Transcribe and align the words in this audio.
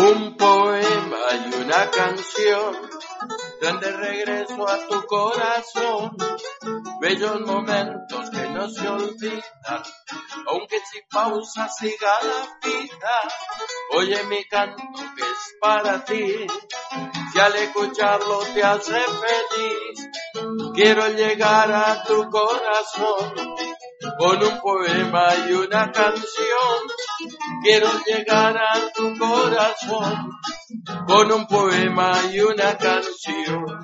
un 0.00 0.36
poema 0.36 1.18
y 1.44 1.54
una 1.62 1.90
canción, 1.90 2.90
donde 3.60 3.92
regreso 3.92 4.66
a 4.66 4.86
tu 4.88 5.06
corazón, 5.06 6.16
bellos 7.00 7.40
momentos 7.42 8.30
que 8.30 8.48
no 8.48 8.68
se 8.68 8.88
olvidan, 8.88 9.82
aunque 10.46 10.78
si 10.90 11.02
pausa 11.10 11.68
siga 11.68 12.12
la 12.22 12.58
vida, 12.62 13.20
oye 13.90 14.24
mi 14.24 14.42
canto 14.46 14.82
que 15.16 15.22
es 15.22 15.54
para 15.60 16.04
ti, 16.04 16.46
si 17.32 17.38
al 17.38 17.56
escucharlo 17.56 18.38
te 18.54 18.62
hace 18.62 19.00
feliz, 19.00 20.10
quiero 20.74 21.08
llegar 21.08 21.70
a 21.70 22.02
tu 22.04 22.28
corazón 22.30 23.34
con 24.18 24.42
un 24.42 24.60
poema 24.60 25.34
y 25.46 25.52
una 25.52 25.92
canción. 25.92 26.88
Quiero 27.62 27.88
llegar 28.06 28.56
a 28.56 28.92
tu 28.94 29.16
corazón 29.18 30.30
con 31.06 31.32
un 31.32 31.46
poema 31.46 32.12
y 32.32 32.40
una 32.40 32.76
canción. 32.76 33.79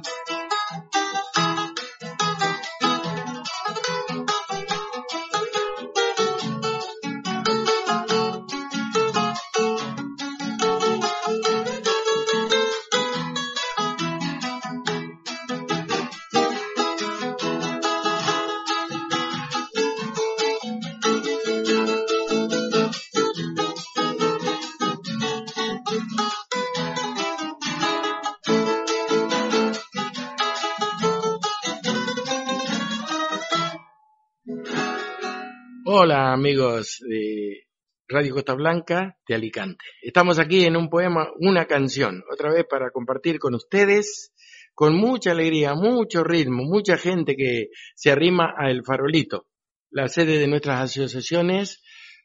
Hola 36.08 36.32
amigos 36.32 37.00
de 37.00 37.64
Radio 38.06 38.34
Costa 38.34 38.54
Blanca 38.54 39.18
de 39.26 39.34
Alicante. 39.34 39.84
Estamos 40.00 40.38
aquí 40.38 40.64
en 40.64 40.76
un 40.76 40.88
poema, 40.88 41.32
una 41.40 41.64
canción, 41.66 42.22
otra 42.32 42.52
vez 42.52 42.64
para 42.70 42.92
compartir 42.92 43.40
con 43.40 43.56
ustedes, 43.56 44.32
con 44.72 44.94
mucha 44.94 45.32
alegría, 45.32 45.74
mucho 45.74 46.22
ritmo, 46.22 46.62
mucha 46.62 46.96
gente 46.96 47.34
que 47.34 47.70
se 47.96 48.12
arrima 48.12 48.54
a 48.56 48.70
El 48.70 48.84
Farolito, 48.84 49.48
la 49.90 50.06
sede 50.06 50.38
de 50.38 50.46
nuestras 50.46 50.96
asociaciones 50.96 51.82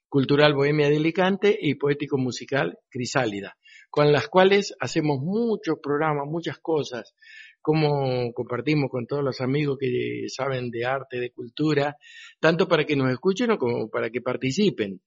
Cultural 0.07 0.53
Bohemia 0.53 0.87
de 0.87 0.97
Alicante 0.97 1.57
y 1.59 1.73
Poético 1.73 2.19
Musical 2.19 2.77
Crisálida, 2.87 3.57
con 3.89 4.11
las 4.11 4.27
cuales 4.27 4.75
hacemos 4.79 5.21
muchos 5.23 5.79
programas, 5.81 6.27
muchas 6.27 6.59
cosas, 6.59 7.15
como 7.61 8.33
compartimos 8.33 8.89
con 8.89 9.05
todos 9.07 9.23
los 9.23 9.41
amigos 9.41 9.77
que 9.79 10.25
saben 10.27 10.71
de 10.71 10.85
arte, 10.85 11.19
de 11.19 11.31
cultura, 11.31 11.97
tanto 12.39 12.67
para 12.67 12.85
que 12.85 12.95
nos 12.95 13.11
escuchen 13.11 13.55
como 13.57 13.89
para 13.89 14.09
que 14.09 14.21
participen. 14.21 15.01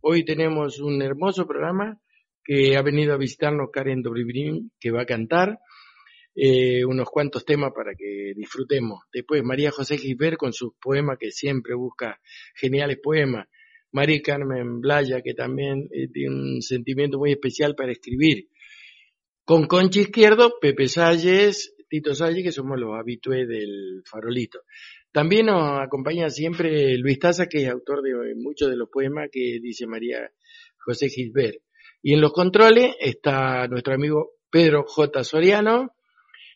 Hoy 0.00 0.24
tenemos 0.24 0.80
un 0.80 1.02
hermoso 1.02 1.46
programa 1.46 2.00
que 2.44 2.76
ha 2.76 2.82
venido 2.82 3.12
a 3.12 3.18
visitarnos 3.18 3.70
Karen 3.72 4.02
Dobribrin, 4.02 4.72
que 4.80 4.90
va 4.90 5.02
a 5.02 5.06
cantar 5.06 5.58
eh, 6.34 6.84
unos 6.84 7.10
cuantos 7.10 7.44
temas 7.44 7.72
para 7.74 7.94
que 7.94 8.32
disfrutemos. 8.36 9.00
Después 9.12 9.42
María 9.42 9.70
José 9.70 9.98
Gisbert 9.98 10.36
con 10.36 10.52
sus 10.52 10.72
poemas, 10.80 11.18
que 11.18 11.30
siempre 11.30 11.74
busca 11.74 12.20
geniales 12.54 12.98
poemas. 13.02 13.48
María 13.90 14.20
Carmen 14.22 14.80
Blaya, 14.80 15.20
que 15.20 15.34
también 15.34 15.88
eh, 15.90 16.08
tiene 16.12 16.34
un 16.34 16.62
sentimiento 16.62 17.18
muy 17.18 17.32
especial 17.32 17.74
para 17.74 17.92
escribir. 17.92 18.48
Con 19.44 19.66
Conchi 19.66 20.00
Izquierdo, 20.00 20.54
Pepe 20.60 20.88
Salles, 20.88 21.74
Tito 21.88 22.14
Salles, 22.14 22.44
que 22.44 22.52
somos 22.52 22.78
los 22.78 22.98
habitués 22.98 23.48
del 23.48 24.02
farolito. 24.04 24.60
También 25.12 25.46
nos 25.46 25.80
acompaña 25.80 26.28
siempre 26.30 26.96
Luis 26.98 27.18
Taza, 27.18 27.46
que 27.46 27.62
es 27.62 27.68
autor 27.68 28.02
de 28.02 28.34
muchos 28.36 28.70
de 28.70 28.76
los 28.76 28.88
poemas 28.90 29.28
que 29.32 29.58
dice 29.60 29.86
María 29.86 30.30
José 30.78 31.08
Gisbert. 31.08 31.56
Y 32.02 32.14
en 32.14 32.20
los 32.20 32.32
controles 32.32 32.94
está 33.00 33.66
nuestro 33.68 33.94
amigo 33.94 34.32
Pedro 34.50 34.84
J. 34.86 35.24
Soriano 35.24 35.92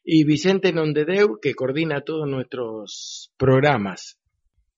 y 0.05 0.25
Vicente 0.25 0.73
Nondedeu, 0.73 1.39
que 1.41 1.55
coordina 1.55 2.03
todos 2.03 2.29
nuestros 2.29 3.33
programas. 3.37 4.19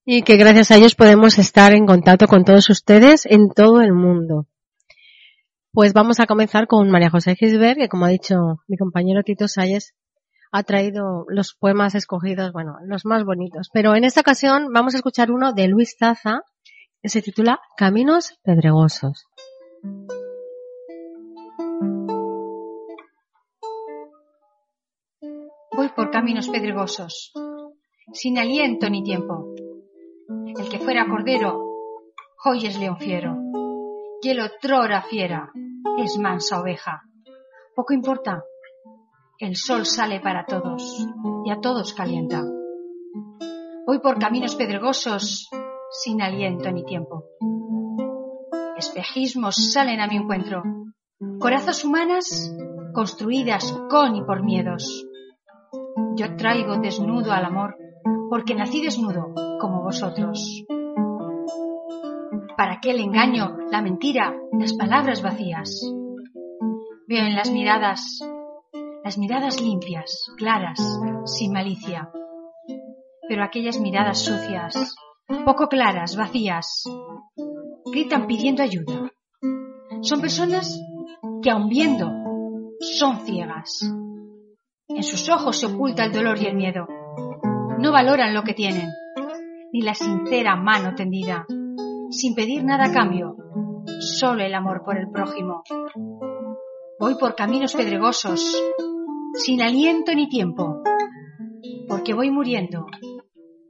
Y 0.04 0.22
que 0.22 0.36
gracias 0.36 0.70
a 0.70 0.76
ellos 0.76 0.94
podemos 0.94 1.38
estar 1.38 1.74
en 1.74 1.86
contacto 1.86 2.26
con 2.26 2.44
todos 2.44 2.68
ustedes 2.68 3.26
en 3.26 3.48
todo 3.48 3.80
el 3.80 3.92
mundo. 3.92 4.46
Pues 5.72 5.92
vamos 5.92 6.20
a 6.20 6.26
comenzar 6.26 6.66
con 6.66 6.90
María 6.90 7.10
José 7.10 7.34
Gisbert, 7.34 7.78
que 7.78 7.88
como 7.88 8.04
ha 8.04 8.10
dicho 8.10 8.34
mi 8.68 8.76
compañero 8.76 9.22
Tito 9.24 9.48
Salles, 9.48 9.94
ha 10.56 10.62
traído 10.62 11.24
los 11.26 11.52
poemas 11.58 11.96
escogidos, 11.96 12.52
bueno, 12.52 12.76
los 12.86 13.04
más 13.04 13.24
bonitos. 13.24 13.70
Pero 13.72 13.96
en 13.96 14.04
esta 14.04 14.20
ocasión 14.20 14.68
vamos 14.72 14.94
a 14.94 14.98
escuchar 14.98 15.32
uno 15.32 15.52
de 15.52 15.66
Luis 15.66 15.96
Taza, 15.98 16.42
que 17.02 17.08
se 17.08 17.22
titula 17.22 17.58
Caminos 17.76 18.38
Pedregosos. 18.44 19.26
Voy 25.72 25.88
por 25.96 26.12
caminos 26.12 26.48
pedregosos, 26.48 27.32
sin 28.12 28.38
aliento 28.38 28.88
ni 28.88 29.02
tiempo. 29.02 29.52
El 30.56 30.68
que 30.68 30.78
fuera 30.78 31.08
cordero, 31.08 31.64
hoy 32.44 32.66
es 32.66 32.78
león 32.78 32.98
fiero, 32.98 33.36
y 34.22 34.28
el 34.28 34.38
otrora 34.38 35.02
fiera 35.02 35.50
es 35.98 36.16
mansa 36.16 36.60
oveja. 36.60 37.02
Poco 37.74 37.92
importa, 37.92 38.44
el 39.38 39.56
sol 39.56 39.84
sale 39.84 40.20
para 40.20 40.46
todos 40.46 41.06
y 41.44 41.50
a 41.50 41.60
todos 41.60 41.92
calienta. 41.94 42.44
Voy 43.86 43.98
por 43.98 44.18
caminos 44.18 44.54
pedregosos 44.54 45.48
sin 45.90 46.22
aliento 46.22 46.70
ni 46.70 46.84
tiempo. 46.84 47.24
Espejismos 48.76 49.72
salen 49.72 50.00
a 50.00 50.06
mi 50.06 50.16
encuentro, 50.16 50.62
corazas 51.40 51.84
humanas 51.84 52.54
construidas 52.94 53.72
con 53.90 54.14
y 54.16 54.22
por 54.22 54.44
miedos. 54.44 55.04
Yo 56.14 56.36
traigo 56.36 56.76
desnudo 56.76 57.32
al 57.32 57.44
amor 57.44 57.76
porque 58.30 58.54
nací 58.54 58.82
desnudo 58.82 59.34
como 59.60 59.82
vosotros. 59.82 60.64
¿Para 62.56 62.78
qué 62.80 62.92
el 62.92 63.00
engaño, 63.00 63.56
la 63.70 63.82
mentira, 63.82 64.34
las 64.52 64.74
palabras 64.74 65.22
vacías? 65.22 65.80
Veo 67.08 67.26
en 67.26 67.34
las 67.34 67.50
miradas 67.50 68.20
las 69.04 69.18
miradas 69.18 69.60
limpias, 69.60 70.32
claras, 70.38 70.80
sin 71.26 71.52
malicia. 71.52 72.10
Pero 73.28 73.44
aquellas 73.44 73.78
miradas 73.78 74.18
sucias, 74.18 74.96
poco 75.44 75.68
claras, 75.68 76.16
vacías, 76.16 76.84
gritan 77.92 78.26
pidiendo 78.26 78.62
ayuda. 78.62 79.12
Son 80.00 80.22
personas 80.22 80.80
que 81.42 81.50
aun 81.50 81.68
viendo 81.68 82.10
son 82.80 83.18
ciegas. 83.26 83.80
En 84.88 85.02
sus 85.02 85.28
ojos 85.28 85.58
se 85.58 85.66
oculta 85.66 86.04
el 86.04 86.12
dolor 86.12 86.40
y 86.40 86.46
el 86.46 86.56
miedo. 86.56 86.86
No 87.78 87.92
valoran 87.92 88.32
lo 88.32 88.42
que 88.42 88.54
tienen, 88.54 88.88
ni 89.70 89.82
la 89.82 89.94
sincera 89.94 90.56
mano 90.56 90.94
tendida, 90.94 91.44
sin 92.08 92.34
pedir 92.34 92.64
nada 92.64 92.86
a 92.86 92.92
cambio, 92.92 93.36
solo 94.00 94.42
el 94.42 94.54
amor 94.54 94.82
por 94.82 94.96
el 94.96 95.10
prójimo. 95.10 95.62
Voy 96.98 97.16
por 97.16 97.34
caminos 97.34 97.74
pedregosos, 97.74 98.56
sin 99.34 99.62
aliento 99.62 100.14
ni 100.14 100.28
tiempo, 100.28 100.82
porque 101.88 102.14
voy 102.14 102.30
muriendo, 102.30 102.86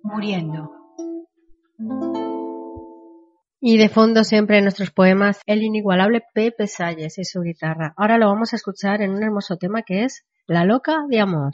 muriendo. 0.02 0.72
Y 3.60 3.78
de 3.78 3.88
fondo 3.88 4.24
siempre 4.24 4.58
en 4.58 4.64
nuestros 4.64 4.90
poemas 4.90 5.40
el 5.46 5.62
inigualable 5.62 6.22
Pepe 6.34 6.66
Salles 6.66 7.18
y 7.18 7.24
su 7.24 7.40
guitarra. 7.40 7.94
Ahora 7.96 8.18
lo 8.18 8.26
vamos 8.26 8.52
a 8.52 8.56
escuchar 8.56 9.00
en 9.00 9.12
un 9.12 9.22
hermoso 9.22 9.56
tema 9.56 9.82
que 9.82 10.04
es 10.04 10.26
La 10.46 10.64
loca 10.64 11.04
de 11.08 11.20
amor. 11.20 11.52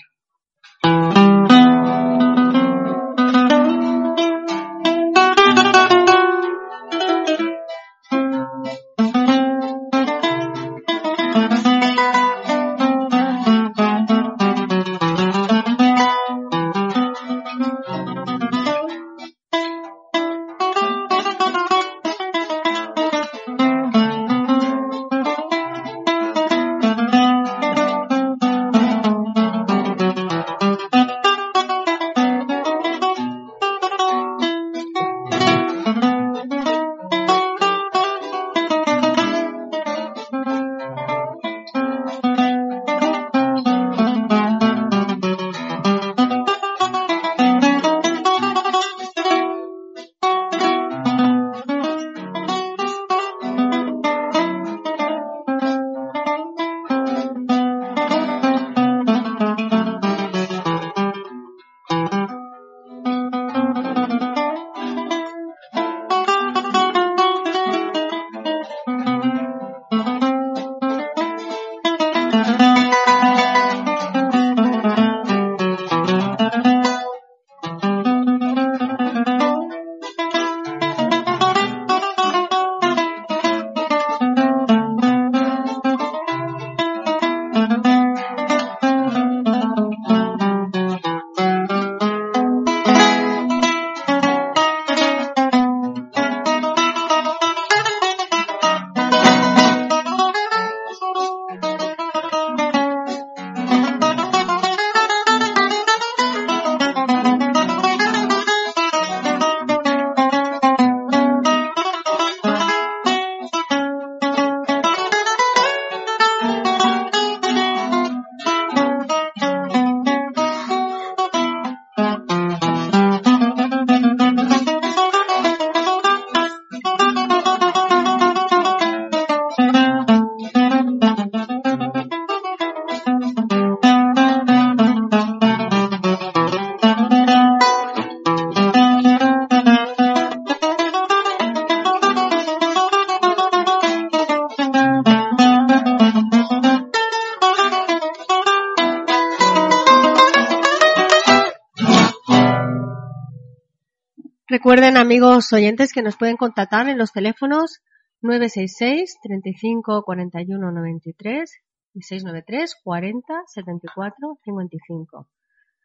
Amigos 155.11 155.53
oyentes, 155.53 155.93
que 155.93 156.03
nos 156.03 156.17
pueden 156.17 156.37
contactar 156.37 156.89
en 156.89 156.97
los 156.97 157.11
teléfonos 157.11 157.81
966 158.23 159.19
35 159.21 160.05
41 160.05 160.71
93 160.71 161.51
y 161.95 162.03
693 162.03 162.77
40 162.85 163.35
74 163.45 164.39
55. 164.45 165.29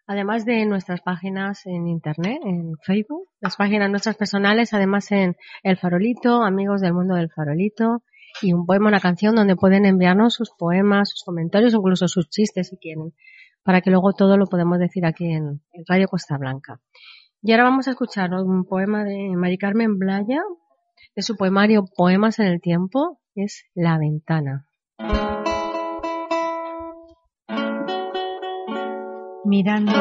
Además 0.05 0.45
de 0.45 0.63
nuestras 0.67 1.01
páginas 1.01 1.65
en 1.65 1.87
internet, 1.87 2.37
en 2.45 2.73
Facebook, 2.83 3.27
las 3.39 3.55
páginas 3.55 3.89
nuestras 3.89 4.15
personales, 4.15 4.75
además 4.75 5.11
en 5.11 5.35
El 5.63 5.77
Farolito, 5.77 6.43
Amigos 6.43 6.81
del 6.81 6.93
Mundo 6.93 7.15
del 7.15 7.31
Farolito, 7.31 8.03
y 8.43 8.53
un 8.53 8.67
poema, 8.67 8.89
una 8.89 8.99
canción 8.99 9.33
donde 9.33 9.55
pueden 9.55 9.87
enviarnos 9.87 10.35
sus 10.35 10.51
poemas, 10.51 11.09
sus 11.09 11.23
comentarios, 11.23 11.73
incluso 11.73 12.07
sus 12.07 12.29
chistes 12.29 12.67
si 12.67 12.77
quieren, 12.77 13.15
para 13.63 13.81
que 13.81 13.89
luego 13.89 14.13
todo 14.13 14.37
lo 14.37 14.45
podemos 14.45 14.77
decir 14.77 15.03
aquí 15.03 15.31
en, 15.31 15.63
Radio 15.87 16.07
Costa 16.07 16.37
Blanca. 16.37 16.79
Y 17.47 17.51
ahora 17.51 17.65
vamos 17.65 17.87
a 17.87 17.91
escuchar 17.91 18.33
un 18.33 18.65
poema 18.65 19.03
de 19.03 19.29
Mari 19.35 19.59
Carmen 19.59 19.99
Blaya, 19.99 20.41
de 21.15 21.21
su 21.21 21.37
poemario 21.37 21.85
Poemas 21.95 22.39
en 22.39 22.47
el 22.47 22.59
Tiempo, 22.59 23.19
es 23.35 23.65
La 23.75 23.99
Ventana. 23.99 24.65
Mirando 29.43 29.93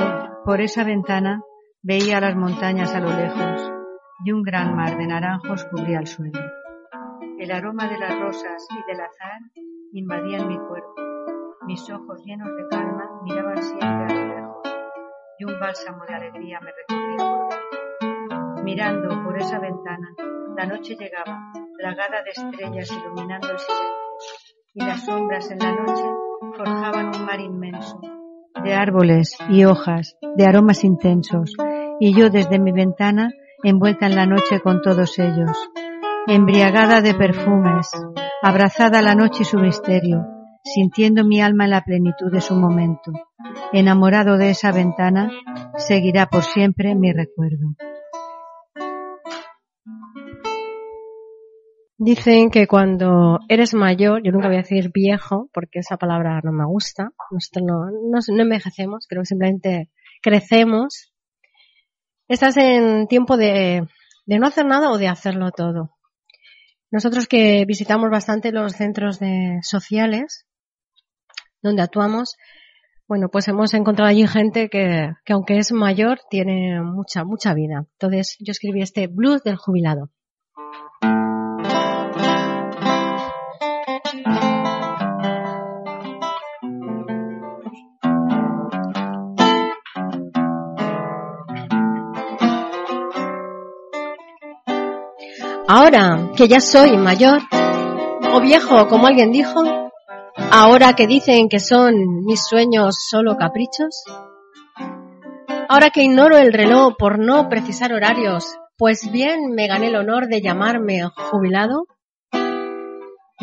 por 0.47 0.63
esa 0.63 0.85
ventana 0.85 1.43
veía 1.83 2.19
las 2.19 2.35
montañas 2.35 2.95
a 2.95 3.01
lo 3.01 3.11
lejos 3.11 3.73
y 4.25 4.33
un 4.33 4.43
gran 4.43 4.75
mar 4.75 4.97
de 4.97 5.07
naranjos 5.07 5.67
cubría 5.67 5.99
el 5.99 6.07
suelo. 6.07 6.41
El 7.39 7.53
aroma 7.53 7.91
de 7.91 7.99
las 7.99 8.19
rosas 8.21 8.67
y 8.71 8.91
del 8.91 9.03
azar 9.03 9.41
invadían 9.93 10.49
mi 10.49 10.57
cuerpo. 10.57 10.95
Mis 11.67 11.91
ojos 11.91 12.25
llenos 12.25 12.49
de 12.49 12.69
calma 12.71 13.21
miraban 13.23 13.63
siempre 13.63 13.87
a 13.87 14.15
lo 14.15 14.35
lejos 14.35 14.75
y 15.39 15.45
un 15.45 15.59
bálsamo 15.59 16.05
de 16.07 16.15
alegría 16.15 16.61
me 16.61 16.71
recorría. 16.71 17.34
Mirando 18.65 19.23
por 19.23 19.37
esa 19.37 19.59
ventana, 19.59 20.09
la 20.57 20.65
noche 20.65 20.97
llegaba, 20.99 21.53
plagada 21.77 22.23
de 22.23 22.31
estrellas 22.31 22.91
iluminando 22.91 23.51
el 23.51 23.59
silencio, 23.59 24.57
y 24.73 24.83
las 24.83 25.05
sombras 25.05 25.51
en 25.51 25.59
la 25.59 25.73
noche 25.73 26.05
forjaban 26.57 27.15
un 27.15 27.27
mar 27.27 27.41
inmenso, 27.41 28.01
de 28.65 28.73
árboles 28.73 29.37
y 29.51 29.67
hojas, 29.67 30.17
de 30.37 30.47
aromas 30.47 30.83
intensos, 30.83 31.53
y 32.01 32.15
yo 32.15 32.31
desde 32.31 32.59
mi 32.59 32.73
ventana 32.73 33.33
envuelta 33.63 34.07
en 34.07 34.17
la 34.17 34.25
noche 34.25 34.61
con 34.61 34.81
todos 34.81 35.19
ellos, 35.19 35.71
embriagada 36.27 37.03
de 37.03 37.13
perfumes, 37.13 37.91
abrazada 38.41 39.01
a 39.01 39.03
la 39.03 39.15
noche 39.15 39.43
y 39.43 39.45
su 39.45 39.59
misterio, 39.59 40.25
sintiendo 40.65 41.23
mi 41.23 41.43
alma 41.43 41.65
en 41.65 41.71
la 41.71 41.83
plenitud 41.83 42.33
de 42.33 42.41
su 42.41 42.55
momento, 42.55 43.13
enamorado 43.75 44.39
de 44.39 44.49
esa 44.49 44.73
ventana, 44.73 45.31
seguirá 45.77 46.27
por 46.27 46.45
siempre 46.45 46.95
mi 46.95 47.13
recuerdo. 47.13 47.75
Dicen 51.97 52.51
que 52.51 52.67
cuando 52.67 53.39
eres 53.49 53.73
mayor, 53.73 54.21
yo 54.25 54.33
nunca 54.33 54.49
voy 54.49 54.57
a 54.57 54.63
decir 54.63 54.91
viejo, 54.93 55.49
porque 55.53 55.79
esa 55.79 55.97
palabra 55.97 56.41
no 56.43 56.51
me 56.51 56.67
gusta, 56.67 57.11
nosotros 57.31 57.65
no, 57.65 57.87
no, 58.11 58.43
envejecemos, 58.43 59.07
creo 59.09 59.23
que 59.23 59.27
simplemente 59.27 59.91
crecemos, 60.21 61.13
estás 62.27 62.57
en 62.57 63.07
tiempo 63.07 63.37
de, 63.37 63.87
de 64.27 64.39
no 64.41 64.47
hacer 64.49 64.67
nada 64.67 64.91
o 64.91 64.99
de 64.99 65.07
hacerlo 65.07 65.53
todo. 65.53 65.91
Nosotros 66.91 67.29
que 67.29 67.65
visitamos 67.65 68.11
bastante 68.11 68.51
los 68.51 68.73
centros 68.73 69.21
de 69.21 69.61
sociales, 69.63 70.47
donde 71.63 71.83
actuamos, 71.83 72.37
bueno, 73.07 73.29
pues 73.29 73.47
hemos 73.47 73.73
encontrado 73.73 74.11
allí 74.11 74.27
gente 74.27 74.69
que, 74.69 75.13
que 75.25 75.33
aunque 75.33 75.59
es 75.59 75.71
mayor, 75.71 76.21
tiene 76.29 76.81
mucha, 76.83 77.25
mucha 77.25 77.55
vida. 77.55 77.87
Entonces 77.93 78.37
yo 78.41 78.51
escribí 78.51 78.83
este 78.83 79.07
blues 79.07 79.45
del 79.45 79.57
jubilado. 79.57 80.11
Ahora 95.77 96.31
que 96.37 96.47
ya 96.47 96.61
soy 96.61 96.97
mayor, 96.97 97.41
o 98.33 98.41
viejo 98.41 98.87
como 98.87 99.09
alguien 99.09 99.33
dijo, 99.33 99.61
ahora 100.53 100.93
que 100.93 101.09
dicen 101.09 101.49
que 101.49 101.59
son 101.59 102.25
mis 102.25 102.47
sueños 102.47 102.95
solo 103.11 103.37
caprichos, 103.37 104.05
ahora 105.69 105.91
que 105.91 106.05
ignoro 106.05 106.39
el 106.39 106.53
reloj 106.53 106.95
por 106.97 107.19
no 107.19 107.49
precisar 107.49 107.93
horarios, 107.93 108.55
pues 108.79 109.11
bien 109.11 109.51
me 109.57 109.67
gané 109.67 109.89
el 109.89 109.97
honor 109.97 110.29
de 110.29 110.43
llamarme 110.43 111.09
jubilado, 111.29 111.87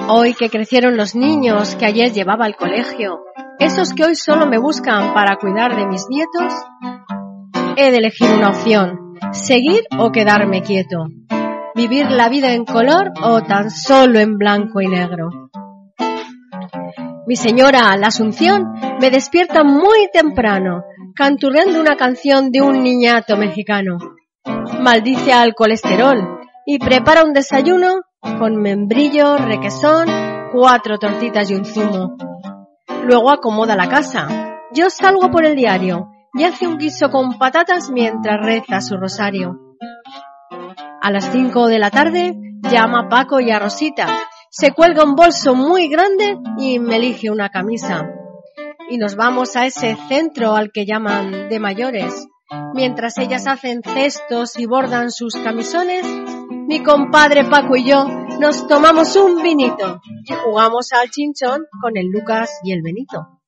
hoy 0.08 0.34
que 0.34 0.50
crecieron 0.50 0.96
los 0.96 1.16
niños 1.16 1.76
que 1.76 1.86
ayer 1.86 2.14
llevaba 2.14 2.46
al 2.46 2.56
colegio, 2.56 3.26
esos 3.60 3.92
que 3.92 4.06
hoy 4.06 4.16
solo 4.16 4.46
me 4.46 4.58
buscan 4.58 5.14
para 5.14 5.36
cuidar 5.36 5.76
de 5.76 5.86
mis 5.86 6.08
nietos, 6.08 6.54
he 7.76 7.92
de 7.92 7.98
elegir 7.98 8.30
una 8.30 8.52
opción, 8.52 9.18
seguir 9.34 9.82
o 10.00 10.14
quedarme 10.14 10.62
quieto 10.62 11.08
vivir 11.76 12.10
la 12.10 12.30
vida 12.30 12.54
en 12.54 12.66
color 12.66 13.12
o 13.24 13.42
tan 13.42 13.70
solo 13.70 14.20
en 14.20 14.38
blanco 14.38 14.82
y 14.82 14.88
negro. 14.88 15.30
Mi 17.28 17.36
señora, 17.36 17.96
la 17.98 18.08
Asunción, 18.08 18.74
me 19.00 19.10
despierta 19.10 19.64
muy 19.64 20.10
temprano, 20.12 20.84
canturreando 21.16 21.80
una 21.80 21.96
canción 21.96 22.52
de 22.52 22.62
un 22.62 22.84
niñato 22.84 23.38
mexicano. 23.38 23.98
Maldice 24.82 25.32
al 25.32 25.54
colesterol 25.54 26.40
y 26.66 26.80
prepara 26.80 27.24
un 27.24 27.34
desayuno 27.34 28.02
con 28.40 28.56
membrillo, 28.56 29.38
requesón, 29.38 30.08
cuatro 30.52 30.98
tortitas 30.98 31.50
y 31.50 31.56
un 31.56 31.66
zumo. 31.66 32.18
Luego 33.06 33.32
acomoda 33.32 33.76
la 33.76 33.88
casa. 33.88 34.58
Yo 34.74 34.90
salgo 34.90 35.30
por 35.30 35.46
el 35.46 35.56
diario 35.56 36.10
y 36.34 36.44
hace 36.44 36.68
un 36.68 36.78
guiso 36.78 37.10
con 37.10 37.38
patatas 37.38 37.90
mientras 37.92 38.46
reza 38.46 38.82
su 38.82 38.96
rosario. 38.98 39.71
A 41.02 41.10
las 41.10 41.32
cinco 41.32 41.68
de 41.68 41.80
la 41.80 41.90
tarde 41.90 42.36
llama 42.62 43.10
Paco 43.10 43.40
y 43.40 43.50
a 43.50 43.58
Rosita. 43.58 44.08
Se 44.52 44.72
cuelga 44.72 45.04
un 45.04 45.16
bolso 45.16 45.56
muy 45.56 45.88
grande 45.88 46.38
y 46.60 46.78
me 46.78 46.98
elige 46.98 47.32
una 47.32 47.50
camisa. 47.50 48.08
Y 48.88 49.00
nos 49.00 49.16
vamos 49.16 49.56
a 49.56 49.66
ese 49.66 49.98
centro 50.08 50.56
al 50.56 50.72
que 50.72 50.86
llaman 50.86 51.50
de 51.50 51.60
mayores. 51.60 52.28
Mientras 52.76 53.18
ellas 53.18 53.48
hacen 53.48 53.82
cestos 53.82 54.60
y 54.60 54.68
bordan 54.68 55.10
sus 55.10 55.34
camisones, 55.34 56.06
mi 56.68 56.84
compadre 56.84 57.46
Paco 57.46 57.76
y 57.76 57.84
yo 57.84 58.06
nos 58.40 58.68
tomamos 58.68 59.16
un 59.16 59.42
vinito 59.42 60.02
y 60.24 60.34
jugamos 60.34 60.90
al 60.94 61.10
chinchón 61.10 61.62
con 61.82 61.98
el 61.98 62.10
Lucas 62.12 62.60
y 62.64 62.74
el 62.74 62.84
Benito. 62.84 63.40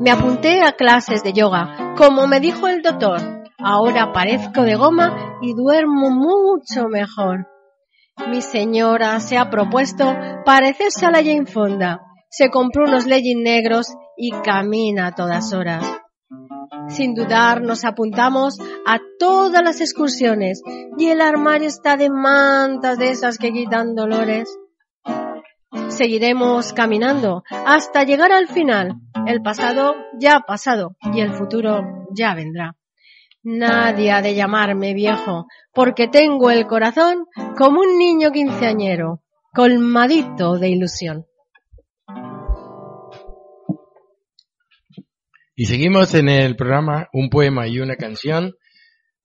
Me 0.00 0.10
apunté 0.10 0.62
a 0.62 0.72
clases 0.72 1.22
de 1.22 1.32
yoga, 1.32 1.94
como 1.96 2.26
me 2.26 2.40
dijo 2.40 2.66
el 2.66 2.82
doctor, 2.82 3.37
Ahora 3.58 4.12
parezco 4.12 4.62
de 4.62 4.76
goma 4.76 5.38
y 5.42 5.52
duermo 5.52 6.10
mucho 6.10 6.88
mejor. 6.88 7.48
Mi 8.28 8.40
señora 8.40 9.18
se 9.18 9.36
ha 9.36 9.50
propuesto 9.50 10.14
parecerse 10.44 11.06
a 11.06 11.10
la 11.10 11.18
Jane 11.18 11.46
Fonda. 11.46 12.00
Se 12.30 12.50
compró 12.50 12.84
unos 12.84 13.06
leggings 13.06 13.42
negros 13.42 13.86
y 14.16 14.30
camina 14.30 15.08
a 15.08 15.14
todas 15.14 15.52
horas. 15.52 15.84
Sin 16.88 17.14
dudar 17.14 17.60
nos 17.60 17.84
apuntamos 17.84 18.58
a 18.86 18.98
todas 19.18 19.62
las 19.62 19.80
excursiones 19.80 20.62
y 20.96 21.08
el 21.08 21.20
armario 21.20 21.68
está 21.68 21.96
de 21.96 22.10
mantas 22.10 22.96
de 22.98 23.10
esas 23.10 23.38
que 23.38 23.52
quitan 23.52 23.94
dolores. 23.94 24.56
Seguiremos 25.88 26.72
caminando 26.72 27.42
hasta 27.66 28.04
llegar 28.04 28.30
al 28.32 28.46
final. 28.46 28.94
El 29.26 29.42
pasado 29.42 29.96
ya 30.18 30.36
ha 30.36 30.40
pasado 30.40 30.96
y 31.12 31.20
el 31.20 31.32
futuro 31.32 31.82
ya 32.14 32.34
vendrá. 32.34 32.77
Nadie 33.50 34.12
ha 34.12 34.20
de 34.20 34.34
llamarme 34.34 34.92
viejo, 34.92 35.46
porque 35.72 36.06
tengo 36.06 36.50
el 36.50 36.66
corazón 36.66 37.24
como 37.56 37.80
un 37.80 37.96
niño 37.96 38.30
quinceañero, 38.30 39.22
colmadito 39.54 40.58
de 40.58 40.68
ilusión. 40.68 41.24
Y 45.56 45.64
seguimos 45.64 46.14
en 46.14 46.28
el 46.28 46.56
programa 46.56 47.08
Un 47.14 47.30
poema 47.30 47.66
y 47.66 47.80
una 47.80 47.96
canción 47.96 48.54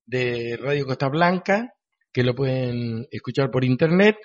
de 0.06 0.56
Radio 0.56 0.86
Costa 0.86 1.10
Blanca, 1.10 1.74
que 2.14 2.24
lo 2.24 2.34
pueden 2.34 3.06
escuchar 3.12 3.52
por 3.52 3.66
internet, 3.66 4.16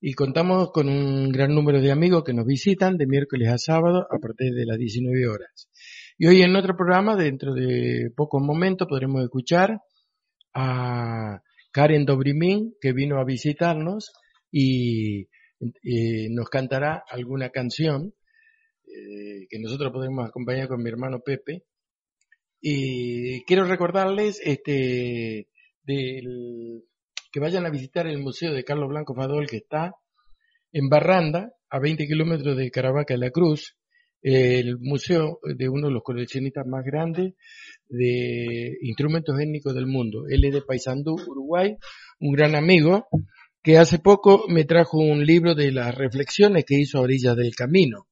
Y 0.00 0.14
contamos 0.14 0.72
con 0.72 0.88
un 0.88 1.30
gran 1.30 1.54
número 1.54 1.80
de 1.80 1.92
amigos 1.92 2.24
que 2.24 2.32
nos 2.32 2.44
visitan 2.44 2.96
de 2.96 3.06
miércoles 3.06 3.48
a 3.50 3.58
sábado 3.58 4.06
a 4.10 4.18
partir 4.18 4.52
de 4.52 4.66
las 4.66 4.76
19 4.76 5.28
horas. 5.28 5.68
Y 6.18 6.26
hoy 6.26 6.42
en 6.42 6.56
otro 6.56 6.76
programa, 6.76 7.14
dentro 7.14 7.54
de 7.54 8.10
pocos 8.16 8.42
momentos, 8.42 8.88
podremos 8.88 9.22
escuchar 9.22 9.80
a 10.54 11.40
Karen 11.70 12.04
Dobrimín, 12.04 12.74
que 12.80 12.92
vino 12.92 13.20
a 13.20 13.24
visitarnos 13.24 14.12
y 14.50 15.28
nos 16.30 16.48
cantará 16.48 17.04
alguna 17.08 17.50
canción 17.50 18.12
eh, 18.94 19.46
que 19.48 19.58
nosotros 19.58 19.92
podemos 19.92 20.26
acompañar 20.26 20.68
con 20.68 20.82
mi 20.82 20.90
hermano 20.90 21.20
Pepe. 21.20 21.64
Y 22.60 23.44
quiero 23.44 23.64
recordarles 23.64 24.40
este 24.44 25.48
del, 25.82 26.84
que 27.32 27.40
vayan 27.40 27.66
a 27.66 27.70
visitar 27.70 28.06
el 28.06 28.18
Museo 28.18 28.52
de 28.52 28.64
Carlos 28.64 28.88
Blanco 28.88 29.14
Fadol 29.14 29.48
que 29.48 29.56
está 29.56 29.92
en 30.72 30.88
Barranda, 30.88 31.52
a 31.68 31.78
20 31.80 32.06
kilómetros 32.06 32.56
de 32.56 32.70
Caravaca 32.70 33.14
de 33.14 33.18
la 33.18 33.30
Cruz, 33.30 33.76
el 34.22 34.78
museo 34.78 35.40
de 35.42 35.68
uno 35.68 35.88
de 35.88 35.94
los 35.94 36.02
coleccionistas 36.02 36.66
más 36.66 36.84
grandes 36.84 37.34
de 37.88 38.76
instrumentos 38.82 39.38
étnicos 39.40 39.74
del 39.74 39.86
mundo. 39.86 40.24
Él 40.28 40.44
es 40.44 40.54
de 40.54 40.62
Paysandú, 40.62 41.14
Uruguay, 41.14 41.76
un 42.20 42.32
gran 42.32 42.54
amigo 42.54 43.08
que 43.62 43.78
hace 43.78 43.98
poco 43.98 44.44
me 44.48 44.64
trajo 44.64 44.98
un 44.98 45.24
libro 45.24 45.54
de 45.54 45.72
las 45.72 45.94
reflexiones 45.94 46.64
que 46.64 46.78
hizo 46.78 46.98
a 46.98 47.02
orillas 47.02 47.36
del 47.36 47.54
camino. 47.54 48.06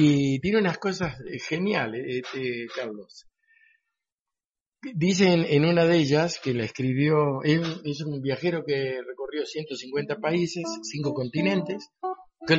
Y 0.00 0.38
tiene 0.38 0.60
unas 0.60 0.78
cosas 0.78 1.20
eh, 1.22 1.40
geniales, 1.40 2.04
este, 2.06 2.68
Carlos. 2.72 3.26
Dicen 4.94 5.44
en 5.48 5.64
una 5.64 5.86
de 5.86 5.96
ellas 5.96 6.38
que 6.38 6.54
la 6.54 6.62
escribió, 6.62 7.42
él 7.42 7.64
es 7.84 8.00
un 8.02 8.22
viajero 8.22 8.62
que 8.64 9.00
recorrió 9.04 9.44
150 9.44 10.20
países, 10.20 10.62
cinco 10.84 11.12
continentes, 11.12 11.90
que 12.46 12.56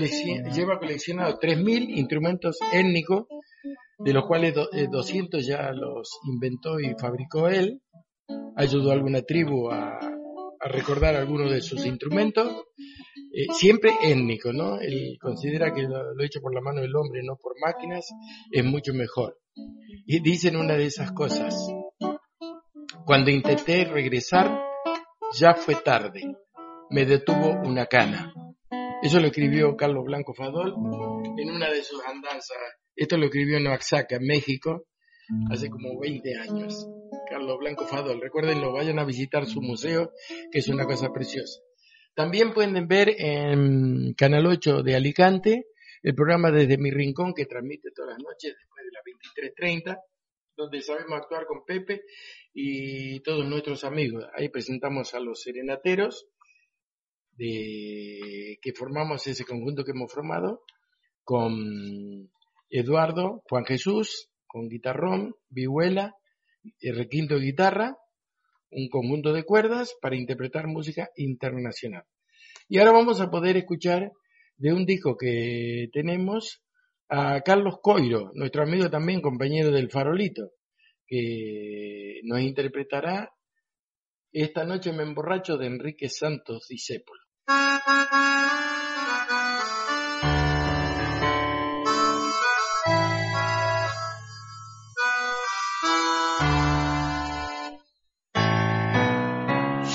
lleva 0.53 0.79
coleccionado 0.79 1.39
3.000 1.39 1.97
instrumentos 1.97 2.57
étnicos, 2.73 3.27
de 3.99 4.13
los 4.13 4.27
cuales 4.27 4.53
200 4.91 5.41
eh, 5.41 5.47
ya 5.47 5.71
los 5.71 6.19
inventó 6.25 6.77
y 6.81 6.93
fabricó 6.99 7.47
él, 7.47 7.81
ayudó 8.57 8.89
a 8.89 8.95
alguna 8.95 9.21
tribu 9.21 9.71
a, 9.71 9.97
a 10.59 10.67
recordar 10.67 11.15
algunos 11.15 11.49
de 11.53 11.61
sus 11.61 11.85
instrumentos, 11.85 12.65
eh, 13.31 13.45
siempre 13.53 13.91
étnico, 14.01 14.51
¿no? 14.51 14.79
Él 14.79 15.17
considera 15.21 15.73
que 15.73 15.83
lo, 15.83 16.23
hecho 16.23 16.41
por 16.41 16.53
la 16.53 16.61
mano 16.61 16.81
del 16.81 16.95
hombre, 16.95 17.21
no 17.23 17.35
por 17.35 17.53
máquinas, 17.59 18.07
es 18.51 18.65
mucho 18.65 18.93
mejor. 18.93 19.37
Y 20.05 20.21
dicen 20.21 20.55
una 20.55 20.75
de 20.75 20.85
esas 20.85 21.11
cosas, 21.11 21.55
cuando 23.05 23.29
intenté 23.29 23.85
regresar, 23.85 24.63
ya 25.37 25.53
fue 25.53 25.75
tarde, 25.75 26.21
me 26.89 27.05
detuvo 27.05 27.51
una 27.63 27.85
cana. 27.85 28.33
Eso 29.01 29.19
lo 29.19 29.27
escribió 29.27 29.75
Carlos 29.77 30.05
Blanco 30.05 30.33
Fadol 30.33 30.73
en 31.37 31.51
una 31.51 31.69
de 31.69 31.83
sus 31.83 32.03
andanzas. 32.03 32.57
Esto 32.95 33.17
lo 33.17 33.25
escribió 33.25 33.57
en 33.57 33.67
Oaxaca, 33.67 34.17
México, 34.19 34.85
hace 35.51 35.69
como 35.69 35.99
20 35.99 36.35
años. 36.35 36.87
Carlos 37.29 37.57
Blanco 37.59 37.85
Fadol. 37.85 38.19
Recuérdenlo, 38.19 38.73
vayan 38.73 38.99
a 38.99 39.05
visitar 39.05 39.45
su 39.45 39.61
museo, 39.61 40.11
que 40.51 40.59
es 40.59 40.67
una 40.67 40.85
cosa 40.85 41.09
preciosa. 41.13 41.61
También 42.19 42.51
pueden 42.51 42.85
ver 42.85 43.15
en 43.17 44.13
Canal 44.13 44.45
8 44.45 44.83
de 44.83 44.93
Alicante 44.93 45.67
el 46.03 46.13
programa 46.13 46.51
Desde 46.51 46.77
mi 46.77 46.91
Rincón, 46.91 47.33
que 47.33 47.45
transmite 47.45 47.91
todas 47.95 48.09
las 48.09 48.21
noches 48.21 48.57
después 48.59 48.83
de 48.83 48.91
las 48.91 49.55
23.30, 49.87 50.01
donde 50.57 50.81
sabemos 50.81 51.13
actuar 51.17 51.45
con 51.45 51.63
Pepe 51.63 52.01
y 52.53 53.21
todos 53.21 53.47
nuestros 53.47 53.85
amigos. 53.85 54.25
Ahí 54.35 54.49
presentamos 54.49 55.13
a 55.13 55.21
los 55.21 55.41
serenateros 55.41 56.27
de, 57.37 58.59
que 58.61 58.73
formamos 58.73 59.25
ese 59.25 59.45
conjunto 59.45 59.85
que 59.85 59.91
hemos 59.91 60.11
formado 60.11 60.63
con 61.23 62.29
Eduardo, 62.69 63.43
Juan 63.49 63.63
Jesús, 63.63 64.29
con 64.45 64.67
guitarrón, 64.67 65.35
vihuela, 65.47 66.17
requinto 66.81 67.35
de 67.35 67.45
guitarra, 67.45 67.97
un 68.71 68.89
conjunto 68.89 69.33
de 69.33 69.43
cuerdas 69.43 69.95
para 70.01 70.15
interpretar 70.15 70.67
música 70.67 71.09
internacional. 71.15 72.03
Y 72.67 72.77
ahora 72.77 72.91
vamos 72.91 73.19
a 73.21 73.29
poder 73.29 73.57
escuchar 73.57 74.11
de 74.57 74.73
un 74.73 74.85
disco 74.85 75.17
que 75.17 75.89
tenemos 75.91 76.61
a 77.09 77.41
Carlos 77.41 77.79
Coiro, 77.81 78.31
nuestro 78.35 78.63
amigo 78.63 78.89
también, 78.89 79.21
compañero 79.21 79.71
del 79.71 79.89
Farolito, 79.89 80.51
que 81.07 82.21
nos 82.23 82.41
interpretará 82.41 83.31
Esta 84.31 84.63
noche 84.63 84.93
me 84.93 85.01
emborracho 85.01 85.57
de 85.57 85.65
Enrique 85.65 86.07
Santos 86.07 86.67
Discépolo. 86.69 87.21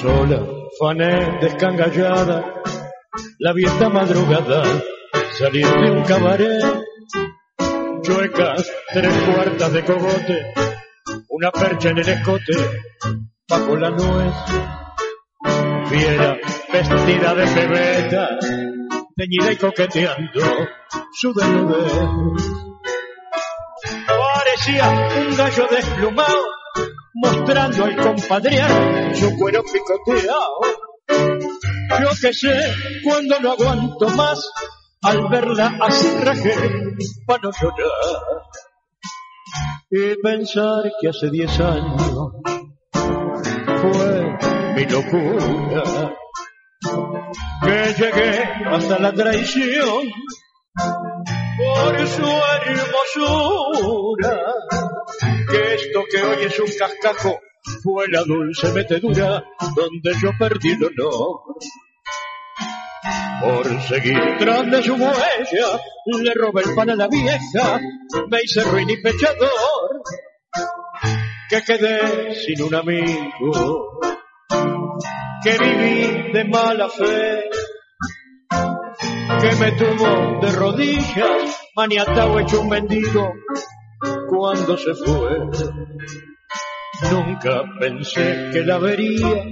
Sola, 0.04 0.38
fané 0.78 1.38
descangallada, 1.40 2.44
la 3.38 3.52
vieja 3.54 3.88
madrugada, 3.88 4.62
salir 5.38 5.66
de 5.66 5.90
un 5.92 6.02
cabaret, 6.02 6.62
chuecas, 8.02 8.70
tres 8.92 9.14
cuartas 9.26 9.72
de 9.72 9.82
cogote, 9.82 10.38
una 11.30 11.50
percha 11.50 11.88
en 11.88 11.98
el 11.98 12.08
escote, 12.08 12.52
bajo 13.48 13.76
la 13.76 13.90
nuez, 13.90 14.34
fiera, 15.88 16.36
vestida 16.70 17.34
de 17.34 17.46
pebeta, 17.46 18.28
teñida 19.16 19.52
y 19.52 19.56
coqueteando 19.56 20.42
su 21.14 21.32
desnudez. 21.32 21.92
Parecía 24.06 24.90
un 24.90 25.36
gallo 25.36 25.66
desplumado 25.70 26.63
mostrando 27.24 27.84
al 27.84 27.96
compadrear 27.96 29.14
su 29.16 29.36
cuero 29.38 29.62
picoteado. 29.62 30.60
Yo 32.00 32.08
que 32.20 32.32
sé, 32.32 32.74
cuando 33.02 33.40
no 33.40 33.52
aguanto 33.52 34.08
más, 34.10 34.46
al 35.02 35.28
verla 35.28 35.76
así 35.80 36.08
rajé 36.22 36.54
para 37.26 37.40
no 37.42 37.50
llorar. 37.50 38.42
Y 39.90 40.16
pensar 40.22 40.90
que 41.00 41.08
hace 41.08 41.30
diez 41.30 41.60
años 41.60 42.32
fue 43.80 44.38
mi 44.74 44.84
locura, 44.86 46.16
que 47.62 47.94
llegué 47.98 48.42
hasta 48.66 48.98
la 48.98 49.12
traición 49.12 50.08
por 51.56 52.06
su 52.06 52.22
hermosura 52.66 54.42
que 55.50 55.74
esto 55.74 56.04
que 56.10 56.22
hoy 56.22 56.44
es 56.44 56.58
un 56.58 56.70
cascajo 56.78 57.40
fue 57.82 58.08
la 58.08 58.22
dulce 58.24 58.72
metedura 58.72 59.44
donde 59.74 60.12
yo 60.20 60.30
perdí 60.38 60.72
el 60.72 60.84
honor. 60.84 61.40
Por 63.40 63.82
seguir 63.82 64.18
tras 64.38 64.70
de 64.70 64.82
su 64.82 64.94
huella, 64.94 65.80
le 66.22 66.34
robé 66.34 66.62
el 66.62 66.74
pan 66.74 66.90
a 66.90 66.96
la 66.96 67.08
vieja, 67.08 67.80
me 68.28 68.40
hice 68.42 68.62
ruin 68.64 68.88
y 68.90 68.96
pechador, 69.02 70.02
que 71.48 71.62
quedé 71.62 72.34
sin 72.34 72.62
un 72.62 72.74
amigo, 72.74 74.00
que 75.42 75.58
viví 75.58 76.32
de 76.32 76.44
mala 76.44 76.88
fe, 76.88 77.50
que 79.40 79.56
me 79.56 79.72
tuvo 79.72 80.40
de 80.40 80.52
rodillas, 80.52 81.60
maniatado 81.74 82.38
hecho 82.40 82.60
un 82.60 82.68
mendigo, 82.68 83.32
cuando 84.28 84.76
se 84.76 84.94
fue. 84.94 85.38
Nunca 87.10 87.62
pensé 87.80 88.50
que 88.52 88.62
la 88.62 88.78
vería 88.78 89.44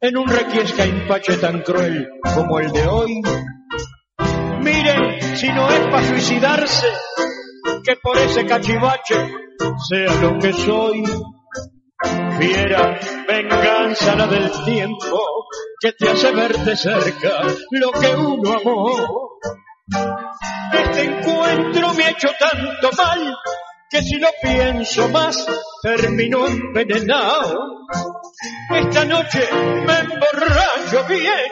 en 0.00 0.16
un 0.16 0.26
requiesca 0.26 0.84
empache 0.84 1.36
tan 1.36 1.60
cruel 1.62 2.08
como 2.34 2.58
el 2.60 2.72
de 2.72 2.86
hoy. 2.86 3.22
Miren, 4.60 5.36
si 5.36 5.48
no 5.48 5.68
es 5.70 5.80
para 5.88 6.08
suicidarse, 6.08 6.86
que 7.84 7.96
por 8.02 8.16
ese 8.16 8.46
cachivache 8.46 9.14
sea 9.88 10.14
lo 10.20 10.38
que 10.38 10.52
soy. 10.52 11.02
Fiera 12.38 12.98
venganza 13.26 14.14
la 14.16 14.26
del 14.26 14.50
tiempo 14.64 15.46
que 15.80 15.92
te 15.92 16.08
hace 16.08 16.30
ver 16.32 16.56
de 16.58 16.76
cerca 16.76 17.42
lo 17.70 17.90
que 17.92 18.14
uno 18.14 18.52
amó. 18.52 19.38
Este 20.72 21.04
encuentro 21.04 21.94
me 21.94 22.04
ha 22.04 22.10
hecho 22.10 22.28
tanto 22.38 22.90
mal 22.98 23.34
que 23.88 24.02
si 24.02 24.18
lo 24.18 24.28
pienso 24.42 25.08
más 25.08 25.46
termino 25.82 26.46
envenenado. 26.46 27.58
Esta 28.74 29.04
noche 29.06 29.48
me 29.52 29.98
emborracho 30.00 31.06
bien, 31.08 31.50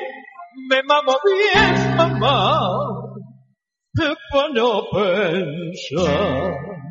me 0.68 0.82
mamo 0.82 1.16
bien, 1.24 1.96
mamá, 1.96 2.60
para 4.30 4.48
no 4.52 4.82
pensar. 4.90 6.83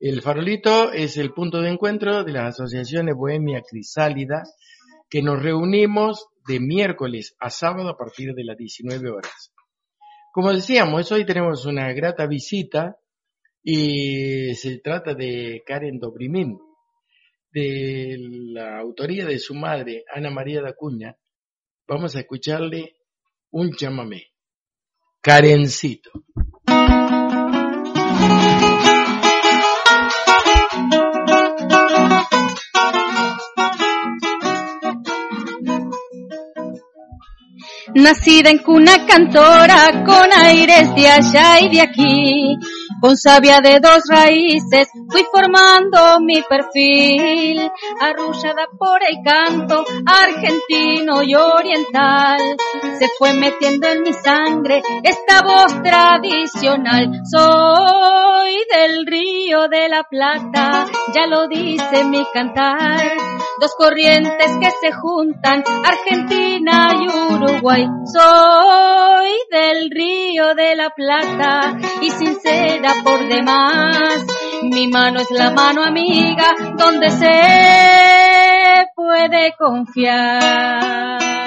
El 0.00 0.22
Farolito 0.22 0.90
es 0.90 1.18
el 1.18 1.34
punto 1.34 1.60
de 1.60 1.68
encuentro 1.68 2.24
de 2.24 2.32
las 2.32 2.54
asociaciones 2.54 3.14
Bohemia 3.14 3.60
Crisálida, 3.60 4.44
que 5.10 5.20
nos 5.20 5.42
reunimos 5.42 6.28
de 6.48 6.60
miércoles 6.60 7.36
a 7.38 7.50
sábado 7.50 7.90
a 7.90 7.98
partir 7.98 8.32
de 8.32 8.44
las 8.44 8.56
19 8.56 9.10
horas. 9.10 9.51
Como 10.34 10.50
decíamos, 10.50 11.12
hoy 11.12 11.26
tenemos 11.26 11.66
una 11.66 11.92
grata 11.92 12.26
visita 12.26 12.96
y 13.62 14.54
se 14.54 14.78
trata 14.78 15.12
de 15.12 15.62
Karen 15.66 15.98
Dobrimín, 15.98 16.58
de 17.50 18.16
la 18.18 18.78
autoría 18.78 19.26
de 19.26 19.38
su 19.38 19.54
madre, 19.54 20.06
Ana 20.10 20.30
María 20.30 20.62
da 20.62 20.72
Cuña. 20.72 21.14
Vamos 21.86 22.16
a 22.16 22.20
escucharle 22.20 22.96
un 23.50 23.72
chamamé. 23.72 24.28
Karencito. 25.20 26.10
Nacida 37.94 38.48
en 38.48 38.58
cuna 38.58 39.06
cantora, 39.06 40.02
con 40.04 40.26
aires 40.32 40.94
de 40.94 41.08
allá 41.08 41.60
y 41.60 41.68
de 41.68 41.80
aquí, 41.82 42.56
con 43.02 43.18
savia 43.18 43.60
de 43.60 43.80
dos 43.80 44.02
raíces, 44.08 44.88
fui 45.10 45.24
formando 45.30 46.20
mi 46.20 46.40
perfil, 46.42 47.70
arrullada 48.00 48.66
por 48.78 48.98
el 49.02 49.18
canto 49.22 49.84
argentino 50.06 51.22
y 51.22 51.34
oriental. 51.34 52.40
Se 52.98 53.08
fue 53.18 53.34
metiendo 53.34 53.88
en 53.88 54.02
mi 54.02 54.12
sangre 54.14 54.82
esta 55.02 55.42
voz 55.42 55.82
tradicional. 55.82 57.10
Soy 57.30 58.54
del 58.70 59.06
río 59.06 59.68
de 59.68 59.88
la 59.90 60.04
Plata, 60.04 60.86
ya 61.14 61.26
lo 61.26 61.46
dice 61.46 62.04
mi 62.04 62.24
cantar. 62.32 63.41
Dos 63.60 63.74
corrientes 63.76 64.56
que 64.60 64.70
se 64.80 64.92
juntan, 64.92 65.62
Argentina 65.84 66.88
y 66.94 67.34
Uruguay. 67.34 67.86
Soy 68.12 69.30
del 69.50 69.90
río 69.90 70.54
de 70.54 70.74
la 70.74 70.90
Plata 70.90 71.76
y 72.00 72.10
sincera 72.10 72.94
por 73.04 73.28
demás. 73.28 74.24
Mi 74.62 74.88
mano 74.88 75.20
es 75.20 75.30
la 75.30 75.50
mano 75.50 75.84
amiga 75.84 76.54
donde 76.76 77.10
se 77.10 78.86
puede 78.94 79.54
confiar. 79.58 81.41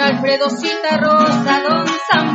Alfredo 0.00 0.48
Rosa, 0.48 1.60
Don 1.62 1.86
Zampayo 1.86 2.29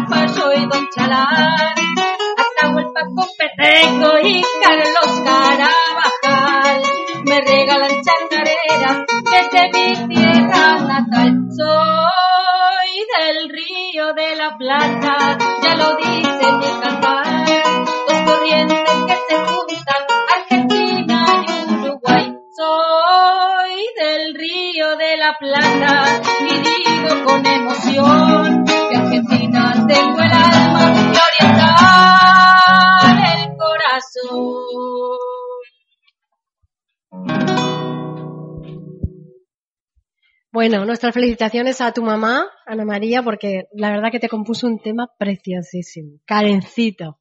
nuestras 40.96 41.14
felicitaciones 41.14 41.82
a 41.82 41.92
tu 41.92 42.02
mamá, 42.04 42.48
Ana 42.66 42.86
María, 42.86 43.22
porque 43.22 43.64
la 43.74 43.90
verdad 43.90 44.12
que 44.14 44.20
te 44.22 44.30
compuso 44.30 44.66
un 44.66 44.80
tema 44.80 45.10
preciosísimo. 45.20 46.20
Karencito. 46.26 47.20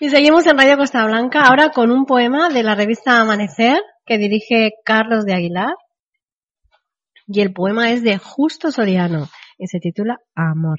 Y 0.00 0.08
seguimos 0.08 0.46
en 0.46 0.56
Radio 0.56 0.78
Costa 0.78 1.04
Blanca, 1.04 1.42
ahora 1.42 1.72
con 1.72 1.90
un 1.90 2.06
poema 2.06 2.48
de 2.48 2.62
la 2.62 2.74
revista 2.74 3.20
Amanecer, 3.20 3.82
que 4.06 4.16
dirige 4.16 4.70
Carlos 4.82 5.26
de 5.26 5.34
Aguilar. 5.34 5.74
Y 7.26 7.42
el 7.42 7.52
poema 7.52 7.92
es 7.92 8.02
de 8.02 8.16
Justo 8.16 8.70
Soriano 8.70 9.28
y 9.58 9.66
se 9.66 9.78
titula 9.78 10.16
Amor. 10.34 10.78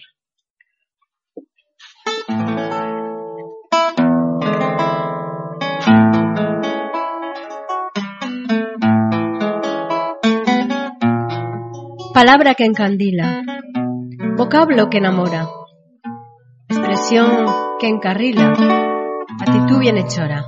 Palabra 12.15 12.53
que 12.55 12.63
encandila, 12.63 13.43
vocablo 14.37 14.89
que 14.89 14.99
enamora, 14.99 15.49
expresión 16.69 17.53
que 17.77 17.89
encarrila, 17.89 18.53
actitud 19.41 19.79
bienhechora. 19.79 20.45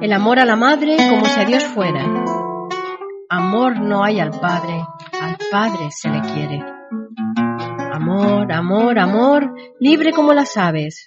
El 0.00 0.12
amor 0.12 0.38
a 0.38 0.44
la 0.44 0.54
madre 0.54 0.98
como 1.10 1.24
si 1.24 1.40
a 1.40 1.44
Dios 1.44 1.64
fuera. 1.64 2.06
Amor 3.28 3.80
no 3.80 4.04
hay 4.04 4.20
al 4.20 4.30
padre, 4.30 4.86
al 5.20 5.36
padre 5.50 5.88
se 5.90 6.08
le 6.08 6.20
quiere. 6.20 6.62
Amor, 7.92 8.52
amor, 8.52 9.00
amor, 9.00 9.52
libre 9.80 10.12
como 10.12 10.32
las 10.32 10.56
aves, 10.56 11.04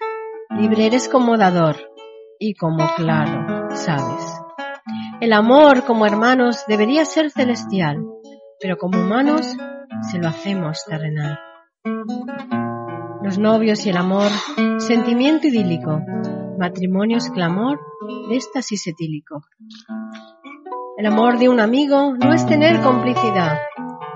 libre 0.50 0.86
eres 0.86 1.08
como 1.08 1.38
dador 1.38 1.78
y 2.40 2.56
como 2.56 2.86
claro 2.98 3.70
sabes. 3.74 4.38
El 5.22 5.32
amor 5.32 5.86
como 5.86 6.06
hermanos 6.06 6.66
debería 6.68 7.06
ser 7.06 7.32
celestial, 7.32 8.04
pero 8.68 8.78
como 8.78 9.00
humanos 9.00 9.56
se 10.12 10.18
lo 10.20 10.28
hacemos 10.28 10.84
terrenal. 10.84 11.40
Los 13.24 13.38
novios 13.38 13.86
y 13.86 13.92
el 13.92 13.96
amor, 13.96 14.30
sentimiento 14.80 15.48
idílico, 15.48 16.02
matrimonio 16.60 17.16
es 17.16 17.30
clamor 17.30 17.80
de 18.28 18.36
éxtasis 18.36 18.88
etílico. 18.88 19.42
El 20.98 21.06
amor 21.06 21.40
de 21.40 21.48
un 21.48 21.62
amigo 21.62 22.14
no 22.14 22.34
es 22.34 22.46
tener 22.46 22.82
complicidad, 22.82 23.58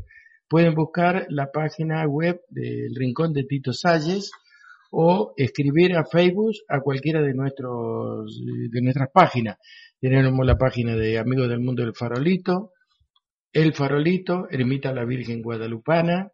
Pueden 0.48 0.74
buscar 0.74 1.26
la 1.30 1.50
página 1.50 2.06
web 2.06 2.42
del 2.50 2.94
Rincón 2.94 3.32
de 3.32 3.44
Tito 3.44 3.72
Salles 3.72 4.30
o 4.90 5.32
escribir 5.38 5.96
a 5.96 6.04
Facebook 6.04 6.52
a 6.68 6.80
cualquiera 6.80 7.22
de 7.22 7.32
nuestros 7.32 8.38
de 8.70 8.82
nuestras 8.82 9.08
páginas. 9.10 9.56
Tenemos 9.98 10.44
la 10.44 10.58
página 10.58 10.94
de 10.94 11.18
Amigos 11.18 11.48
del 11.48 11.60
Mundo 11.60 11.82
del 11.82 11.94
Farolito, 11.94 12.72
El 13.50 13.72
Farolito, 13.72 14.46
Ermita 14.50 14.92
la 14.92 15.06
Virgen 15.06 15.40
Guadalupana, 15.40 16.30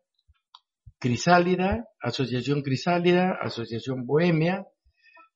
Crisálida, 0.99 1.87
Asociación 2.01 2.63
Crisálida, 2.63 3.39
Asociación 3.41 4.05
Bohemia, 4.05 4.67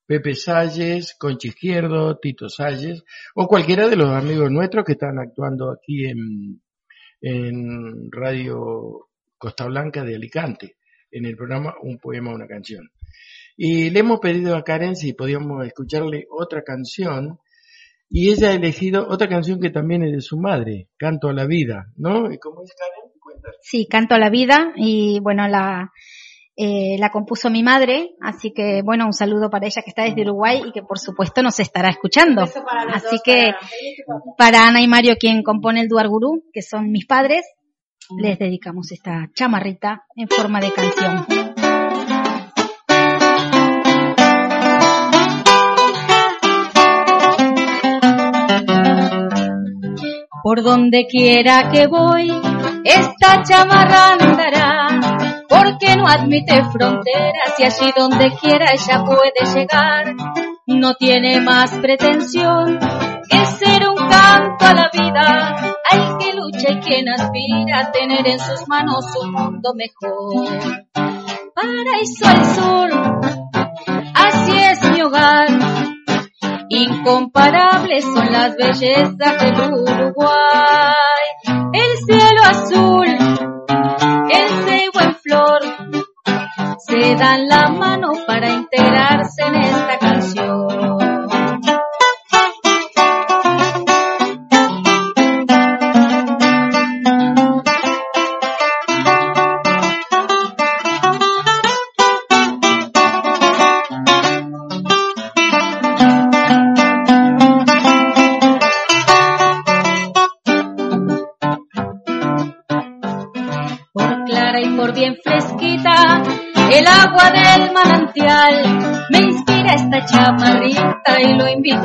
Pepe 0.07 0.35
Salles, 0.35 1.14
Concha 1.18 1.48
Izquierdo, 1.48 2.18
Tito 2.18 2.48
Salles, 2.48 3.05
o 3.35 3.46
cualquiera 3.46 3.88
de 3.88 3.96
los 3.96 4.11
amigos 4.11 4.51
nuestros 4.51 4.85
que 4.85 4.92
están 4.92 5.18
actuando 5.18 5.70
aquí 5.70 6.07
en, 6.07 6.61
en 7.20 8.11
Radio 8.11 9.09
Costa 9.38 9.66
Blanca 9.66 10.05
de 10.05 10.16
Alicante, 10.16 10.77
en 11.11 11.27
el 11.27 11.37
programa 11.37 11.75
Un 11.83 11.98
Poema, 11.98 12.35
una 12.35 12.46
canción. 12.46 12.90
Y 13.57 13.90
le 13.90 14.01
hemos 14.01 14.20
pedido 14.20 14.57
a 14.57 14.64
Karen 14.64 14.96
si 14.96 15.12
podíamos 15.12 15.66
escucharle 15.66 16.27
otra 16.31 16.62
canción, 16.62 17.38
y 18.09 18.31
ella 18.31 18.51
ha 18.51 18.55
elegido 18.55 19.09
otra 19.09 19.29
canción 19.29 19.61
que 19.61 19.70
también 19.70 20.03
es 20.03 20.12
de 20.12 20.20
su 20.20 20.38
madre, 20.38 20.88
Canto 20.98 21.29
a 21.29 21.33
la 21.33 21.46
Vida, 21.46 21.87
¿no? 21.96 22.29
¿Cómo 22.40 22.62
es 22.64 22.75
Karen? 22.75 23.01
Sí, 23.61 23.87
Canto 23.88 24.14
a 24.14 24.18
la 24.18 24.31
Vida, 24.31 24.72
y 24.76 25.20
bueno, 25.20 25.46
la, 25.48 25.92
eh, 26.55 26.96
la 26.98 27.11
compuso 27.11 27.48
mi 27.48 27.62
madre, 27.62 28.11
así 28.20 28.52
que 28.52 28.83
bueno, 28.83 29.07
un 29.07 29.14
saludo 29.14 29.48
para 29.48 29.66
ella 29.66 29.81
que 29.83 29.90
está 29.90 30.02
desde 30.02 30.20
Uruguay 30.22 30.62
y 30.66 30.72
que 30.72 30.83
por 30.83 30.98
supuesto 30.98 31.42
nos 31.42 31.59
estará 31.61 31.88
escuchando. 31.88 32.42
Así 32.92 33.20
que 33.24 33.52
para 34.37 34.68
Ana 34.68 34.83
y 34.83 34.87
Mario, 34.87 35.16
quien 35.18 35.42
compone 35.42 35.81
el 35.81 35.88
Duar 35.88 36.09
Gurú, 36.09 36.44
que 36.52 36.61
son 36.61 36.90
mis 36.90 37.07
padres, 37.07 37.46
les 38.18 38.38
dedicamos 38.38 38.92
esta 38.92 39.31
chamarrita 39.35 40.05
en 40.14 40.28
forma 40.28 40.61
de 40.61 40.72
canción. 40.72 41.26
Por 50.42 50.62
donde 50.62 51.07
quiera 51.07 51.70
que 51.70 51.87
voy, 51.87 52.28
esta 52.85 53.42
chamarra 53.42 54.14
andará 54.14 55.01
porque 55.49 55.97
no 55.97 56.07
admite 56.07 56.64
fronteras 56.64 57.55
y 57.59 57.64
allí 57.64 57.92
donde 57.97 58.33
quiera 58.40 58.73
ella 58.73 59.05
puede 59.05 59.55
llegar. 59.55 60.14
No 60.66 60.95
tiene 60.95 61.40
más 61.40 61.71
pretensión 61.79 62.79
que 63.29 63.47
ser 63.47 63.88
un 63.88 63.97
canto 64.09 64.64
a 64.64 64.75
la 64.75 64.90
vida, 64.92 65.75
al 65.90 66.18
que 66.18 66.33
lucha 66.35 66.73
y 66.73 66.81
quien 66.81 67.09
aspira 67.09 67.81
a 67.81 67.92
tener 67.92 68.27
en 68.27 68.38
sus 68.38 68.66
manos 68.68 69.05
un 69.23 69.33
mundo 69.33 69.75
mejor. 69.75 70.87
Paraíso 71.55 72.27
al 72.27 72.55
sur, 72.55 73.21
así 74.14 74.53
es 74.57 74.90
mi 74.90 75.03
hogar. 75.03 75.91
Incomparables 76.74 78.02
son 78.02 78.32
las 78.32 78.56
bellezas 78.56 79.16
del 79.18 79.61
Uruguay. 79.61 80.22
El 81.74 81.98
cielo 82.06 82.40
azul 82.44 83.02
se 86.78 87.14
dan 87.14 87.46
la 87.48 87.68
mano 87.68 88.12
para 88.26 88.50
integrarse 88.50 89.42
en 89.42 89.54
esta 89.56 89.98
canción. 89.98 90.21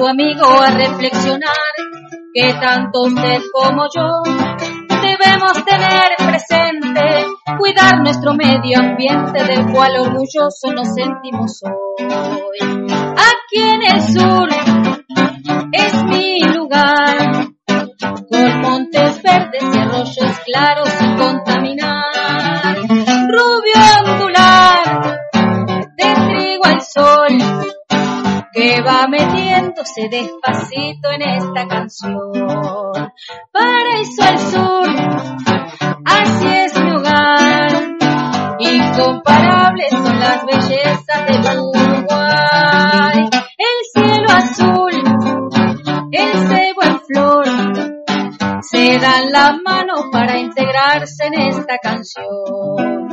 Amigo 0.08 0.46
a 0.46 0.72
reflexionar 0.72 1.74
que 2.34 2.54
tanto 2.54 3.02
usted 3.04 3.42
como 3.52 3.86
yo 3.94 4.24
debemos 5.02 5.66
tener 5.66 6.16
presente 6.18 7.26
cuidar 7.58 8.02
nuestro 8.02 8.34
medio 8.34 8.80
ambiente 8.80 9.44
del 9.44 9.72
cual 9.72 10.00
orgulloso 10.00 10.72
nos 10.74 10.94
sentimos 10.94 11.62
hoy. 11.64 12.88
Aquí 13.16 13.62
en 13.62 13.82
el 13.84 14.02
sur 14.02 14.57
metiéndose 29.98 30.10
despacito 30.10 31.12
en 31.12 31.22
esta 31.22 31.68
canción. 31.68 33.12
Paraíso 33.52 34.24
al 34.24 34.40
sur, 34.40 34.90
así 36.06 36.48
es 36.48 36.80
mi 36.80 36.92
hogar. 36.92 37.98
Incomparables 38.60 39.92
son 39.92 40.20
las 40.20 40.46
bellezas 40.46 41.26
del 41.28 41.60
Uruguay. 41.60 43.30
El 43.58 43.78
cielo 43.94 44.30
azul, 44.30 44.92
el 46.12 46.32
cebo 46.48 46.84
en 46.84 47.00
flor, 47.02 47.46
se 48.62 49.00
dan 49.00 49.32
la 49.32 49.58
mano 49.64 50.10
para 50.12 50.38
integrarse 50.38 51.26
en 51.26 51.34
esta 51.34 51.78
canción. 51.80 53.08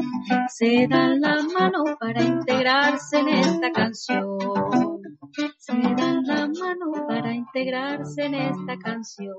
Se 0.49 0.87
dan 0.88 1.20
la 1.20 1.37
mano 1.59 1.85
para 1.99 2.23
integrarse 2.23 3.18
en 3.18 3.29
esta 3.29 3.70
canción. 3.70 4.93
Se 5.66 5.72
dan 5.72 6.22
la 6.24 6.46
mano 6.46 6.92
para 7.09 7.33
integrarse 7.33 8.27
en 8.27 8.35
esta 8.35 8.77
canción. 8.77 9.35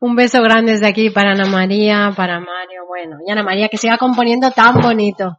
Un 0.00 0.16
beso 0.16 0.42
grande 0.42 0.72
desde 0.72 0.88
aquí 0.88 1.10
para 1.10 1.30
Ana 1.30 1.46
María, 1.46 2.12
para 2.16 2.40
Mario, 2.40 2.86
bueno, 2.88 3.18
y 3.24 3.30
Ana 3.30 3.44
María 3.44 3.68
que 3.68 3.76
siga 3.76 3.98
componiendo 3.98 4.50
tan 4.50 4.80
bonito. 4.80 5.38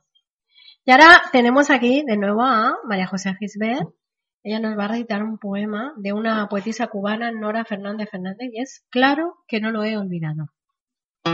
Y 0.86 0.92
ahora 0.92 1.24
tenemos 1.34 1.70
aquí 1.70 2.02
de 2.08 2.16
nuevo 2.16 2.44
a 2.44 2.78
María 2.88 3.08
José 3.08 3.36
Gisbert. 3.40 3.90
Ella 4.42 4.62
nos 4.62 4.80
va 4.80 4.86
a 4.86 4.88
recitar 4.88 5.22
un 5.22 5.38
poema 5.38 5.92
de 5.98 6.14
una 6.14 6.48
poetisa 6.48 6.88
cubana, 6.88 7.30
Nora 7.34 7.66
Fernández 7.66 8.10
Fernández, 8.10 8.52
y 8.54 8.62
es 8.62 8.86
Claro 8.90 9.36
que 9.50 9.60
no 9.60 9.72
lo 9.72 9.84
he 9.84 9.98
olvidado. 9.98 10.46
Si 11.24 11.32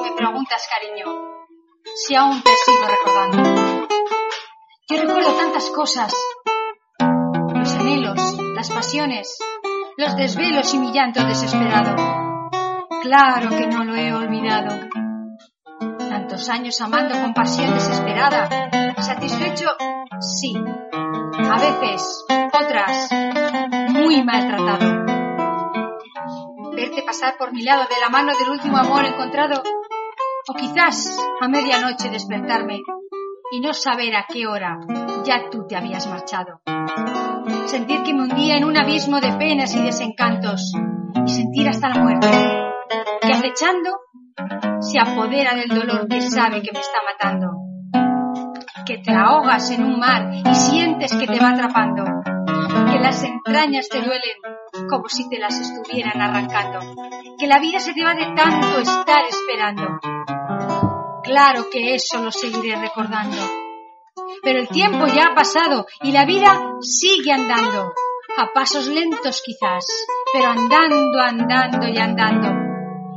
me 0.00 0.12
preguntas, 0.16 0.68
cariño, 0.68 1.06
si 1.94 2.14
aún 2.14 2.42
te 2.42 2.50
sigo 2.56 2.86
recordando. 2.86 3.88
Yo 4.88 4.96
recuerdo 5.00 5.32
tantas 5.32 5.70
cosas. 5.70 6.14
Los 7.54 7.72
anhelos, 7.74 8.36
las 8.54 8.68
pasiones, 8.70 9.38
los 9.96 10.14
desvelos 10.16 10.74
y 10.74 10.78
mi 10.78 10.92
llanto 10.92 11.24
desesperado. 11.24 11.96
Claro 13.00 13.48
que 13.48 13.66
no 13.66 13.84
lo 13.84 13.96
he 13.96 14.12
olvidado. 14.12 14.88
Tantos 16.10 16.50
años 16.50 16.78
amando 16.82 17.18
con 17.18 17.32
pasión 17.32 17.72
desesperada. 17.72 18.94
Satisfecho, 18.98 19.68
sí. 20.20 20.54
A 21.52 21.58
veces, 21.58 22.24
otras, 22.28 23.10
muy 23.88 24.22
maltratado. 24.22 25.04
Verte 26.76 27.02
pasar 27.02 27.36
por 27.38 27.52
mi 27.52 27.62
lado 27.62 27.82
de 27.88 28.00
la 28.00 28.08
mano 28.08 28.32
del 28.38 28.50
último 28.50 28.76
amor 28.78 29.04
encontrado. 29.04 29.60
O 30.48 30.54
quizás 30.54 31.18
a 31.40 31.48
medianoche 31.48 32.08
despertarme 32.08 32.78
y 33.50 33.60
no 33.60 33.72
saber 33.72 34.14
a 34.14 34.26
qué 34.32 34.46
hora 34.46 34.78
ya 35.24 35.50
tú 35.50 35.66
te 35.66 35.74
habías 35.74 36.06
marchado. 36.06 36.60
Sentir 37.66 38.04
que 38.04 38.14
me 38.14 38.22
hundía 38.22 38.56
en 38.56 38.64
un 38.64 38.76
abismo 38.76 39.20
de 39.20 39.32
penas 39.32 39.74
y 39.74 39.82
desencantos 39.82 40.72
y 41.26 41.30
sentir 41.30 41.68
hasta 41.68 41.88
la 41.88 42.00
muerte, 42.00 42.28
que 43.22 43.32
acechando 43.32 43.90
se 44.80 45.00
apodera 45.00 45.56
del 45.56 45.68
dolor 45.68 46.06
que 46.06 46.20
sabe 46.22 46.62
que 46.62 46.70
me 46.72 46.78
está 46.78 46.98
matando, 47.04 47.59
te 49.10 49.16
ahogas 49.16 49.70
en 49.72 49.82
un 49.82 49.98
mar 49.98 50.30
y 50.32 50.54
sientes 50.54 51.12
que 51.16 51.26
te 51.26 51.40
va 51.40 51.50
atrapando, 51.50 52.04
que 52.92 52.98
las 53.00 53.24
entrañas 53.24 53.88
te 53.88 54.02
duelen 54.02 54.88
como 54.88 55.08
si 55.08 55.28
te 55.28 55.38
las 55.40 55.58
estuvieran 55.58 56.20
arrancando, 56.20 56.78
que 57.36 57.48
la 57.48 57.58
vida 57.58 57.80
se 57.80 57.92
te 57.92 58.04
va 58.04 58.14
de 58.14 58.26
tanto 58.36 58.78
estar 58.78 59.22
esperando. 59.28 59.98
Claro 61.24 61.68
que 61.72 61.96
eso 61.96 62.22
lo 62.22 62.30
seguiré 62.30 62.76
recordando. 62.76 63.36
Pero 64.44 64.60
el 64.60 64.68
tiempo 64.68 65.06
ya 65.08 65.30
ha 65.32 65.34
pasado 65.34 65.86
y 66.02 66.12
la 66.12 66.24
vida 66.24 66.60
sigue 66.80 67.32
andando. 67.32 67.92
A 68.38 68.52
pasos 68.54 68.86
lentos 68.86 69.42
quizás, 69.44 69.86
pero 70.32 70.46
andando, 70.46 71.20
andando 71.20 71.88
y 71.88 71.98
andando. 71.98 72.48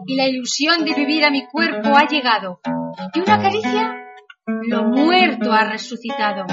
y 0.08 0.16
la 0.16 0.28
ilusión 0.28 0.84
de 0.86 0.96
vivir 0.96 1.24
a 1.24 1.30
mi 1.30 1.46
cuerpo 1.46 1.96
ha 1.96 2.08
llegado. 2.08 2.60
Y 3.14 3.20
una 3.20 3.42
caricia, 3.42 4.03
lo 4.46 4.84
muerto 4.84 5.52
ha 5.54 5.70
resucitado. 5.70 6.46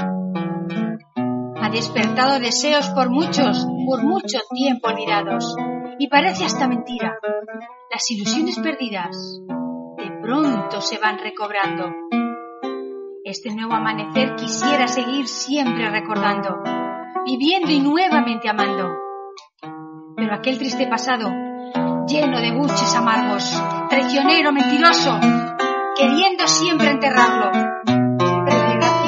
Ha 1.63 1.71
despertado 1.71 2.39
deseos 2.39 2.89
por 2.91 3.11
muchos, 3.11 3.67
por 3.87 4.03
mucho 4.03 4.39
tiempo 4.53 4.89
olvidados. 4.89 5.55
Y 5.99 6.09
parece 6.09 6.45
hasta 6.45 6.69
mentira. 6.69 7.19
Las 7.93 8.11
ilusiones 8.11 8.59
perdidas 8.59 9.17
de 9.97 10.11
pronto 10.23 10.81
se 10.81 10.99
van 10.99 11.19
recobrando. 11.19 11.93
Este 13.25 13.55
nuevo 13.55 13.75
amanecer 13.75 14.35
quisiera 14.37 14.87
seguir 14.89 15.27
siempre 15.27 15.91
recordando, 15.91 16.63
viviendo 17.27 17.71
y 17.71 17.81
nuevamente 17.81 18.49
amando. 18.49 18.89
Pero 20.17 20.35
aquel 20.35 20.59
triste 20.59 20.87
pasado 20.87 21.31
lleno 22.07 22.41
de 22.41 22.51
buches 22.51 22.95
amargos, 22.97 23.63
traicionero, 23.89 24.53
mentiroso, 24.53 25.21
queriendo 25.97 26.47
siempre 26.49 26.91
enterrarlo. 26.91 27.70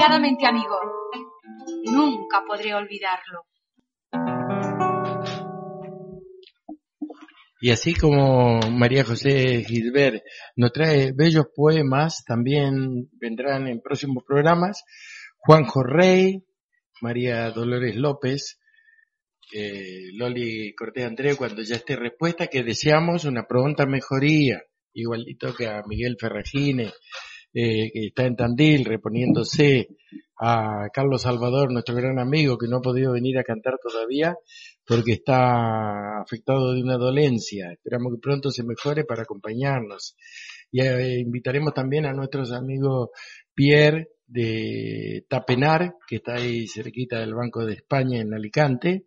Amigo, 0.05 0.81
nunca 1.85 2.43
podré 2.45 2.75
olvidarlo. 2.75 3.47
Y 7.61 7.71
así 7.71 7.95
como 7.95 8.59
María 8.73 9.05
José 9.05 9.63
Gilbert 9.65 10.25
nos 10.57 10.73
trae 10.73 11.13
bellos 11.15 11.47
poemas, 11.55 12.25
también 12.25 13.11
vendrán 13.13 13.69
en 13.69 13.81
próximos 13.81 14.25
programas. 14.27 14.83
Juanjo 15.39 15.85
Rey, 15.85 16.43
María 17.01 17.49
Dolores 17.51 17.95
López, 17.95 18.59
eh, 19.55 20.09
Loli 20.15 20.75
Cortés 20.75 21.05
Andrés 21.05 21.37
cuando 21.37 21.63
ya 21.63 21.77
esté 21.77 21.95
respuesta, 21.95 22.49
que 22.49 22.65
deseamos 22.65 23.25
una 23.25 23.47
pronta 23.47 23.87
mejoría, 23.87 24.63
igualito 24.95 25.55
que 25.55 25.69
a 25.69 25.81
Miguel 25.87 26.17
Ferragine, 26.19 26.91
eh, 27.55 27.91
que 27.93 28.07
está 28.07 28.25
en 28.25 28.37
Tandil 28.37 28.85
reponiéndose, 28.85 29.89
a 30.45 30.89
Carlos 30.93 31.23
Salvador, 31.23 31.73
nuestro 31.73 31.95
gran 31.95 32.19
amigo, 32.19 32.59
que 32.59 32.67
no 32.67 32.79
ha 32.79 32.83
podido 32.83 33.13
venir 33.13 33.39
a 33.39 33.45
cantar 33.45 33.75
todavía 33.81 34.37
porque 34.85 35.13
está 35.13 36.21
afectado 36.21 36.75
de 36.75 36.83
una 36.83 36.97
dolencia. 36.97 37.71
Esperamos 37.71 38.15
que 38.15 38.21
pronto 38.21 38.51
se 38.51 38.65
mejore 38.65 39.05
para 39.05 39.23
acompañarnos. 39.23 40.17
Y 40.73 40.81
eh, 40.83 41.21
invitaremos 41.21 41.73
también 41.75 42.07
a 42.07 42.13
nuestros 42.13 42.51
amigos 42.51 43.11
Pierre 43.55 44.09
de 44.27 45.25
Tapenar, 45.29 45.95
que 46.09 46.17
está 46.17 46.35
ahí 46.35 46.67
cerquita 46.67 47.21
del 47.21 47.35
Banco 47.35 47.65
de 47.65 47.75
España 47.75 48.21
en 48.21 48.35
Alicante, 48.35 49.07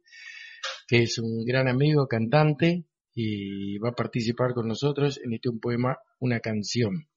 que 0.88 1.04
es 1.04 1.18
un 1.18 1.44
gran 1.44 1.68
amigo, 1.68 2.08
cantante, 2.08 2.86
y 3.14 3.78
va 3.80 3.90
a 3.90 3.96
participar 3.96 4.54
con 4.54 4.70
nosotros 4.70 5.20
en 5.22 5.34
este 5.34 5.50
un 5.50 5.60
poema, 5.60 5.98
una 6.20 6.40
canción. 6.40 7.08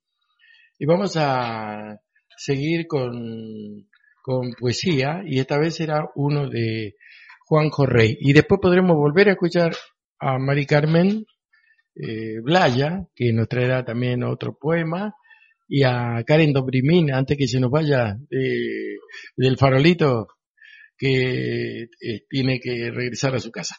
Y 0.79 0.87
vamos 0.87 1.17
a 1.17 1.99
seguir 2.37 2.87
con, 2.87 3.89
con 4.23 4.53
poesía, 4.53 5.23
y 5.27 5.41
esta 5.41 5.59
vez 5.59 5.77
será 5.77 6.09
uno 6.15 6.49
de 6.49 6.95
Juan 7.47 7.71
Rey. 7.87 8.17
Y 8.21 8.33
después 8.33 8.61
podremos 8.61 8.97
volver 8.97 9.29
a 9.29 9.33
escuchar 9.33 9.75
a 10.21 10.39
Mari 10.39 10.67
Carmen 10.67 11.25
eh, 11.97 12.41
Blaya, 12.43 13.07
que 13.15 13.33
nos 13.33 13.49
traerá 13.49 13.85
también 13.85 14.23
otro 14.23 14.57
poema, 14.57 15.15
y 15.67 15.83
a 15.83 16.23
Karen 16.25 16.53
Dobrimín, 16.53 17.13
antes 17.13 17.37
que 17.37 17.47
se 17.47 17.61
nos 17.61 17.71
vaya 17.71 18.17
del 19.37 19.57
farolito, 19.59 20.29
que 20.97 21.83
eh, 21.83 22.25
tiene 22.29 22.59
que 22.61 22.91
regresar 22.91 23.35
a 23.35 23.41
su 23.41 23.51
casa. 23.51 23.77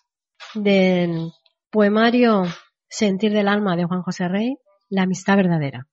Del 0.54 1.32
poemario 1.70 2.44
Sentir 2.90 3.32
del 3.34 3.48
alma 3.48 3.76
de 3.76 3.86
Juan 3.86 4.02
José 4.02 4.28
Rey, 4.28 4.58
La 4.90 5.04
amistad 5.04 5.38
verdadera. 5.38 5.88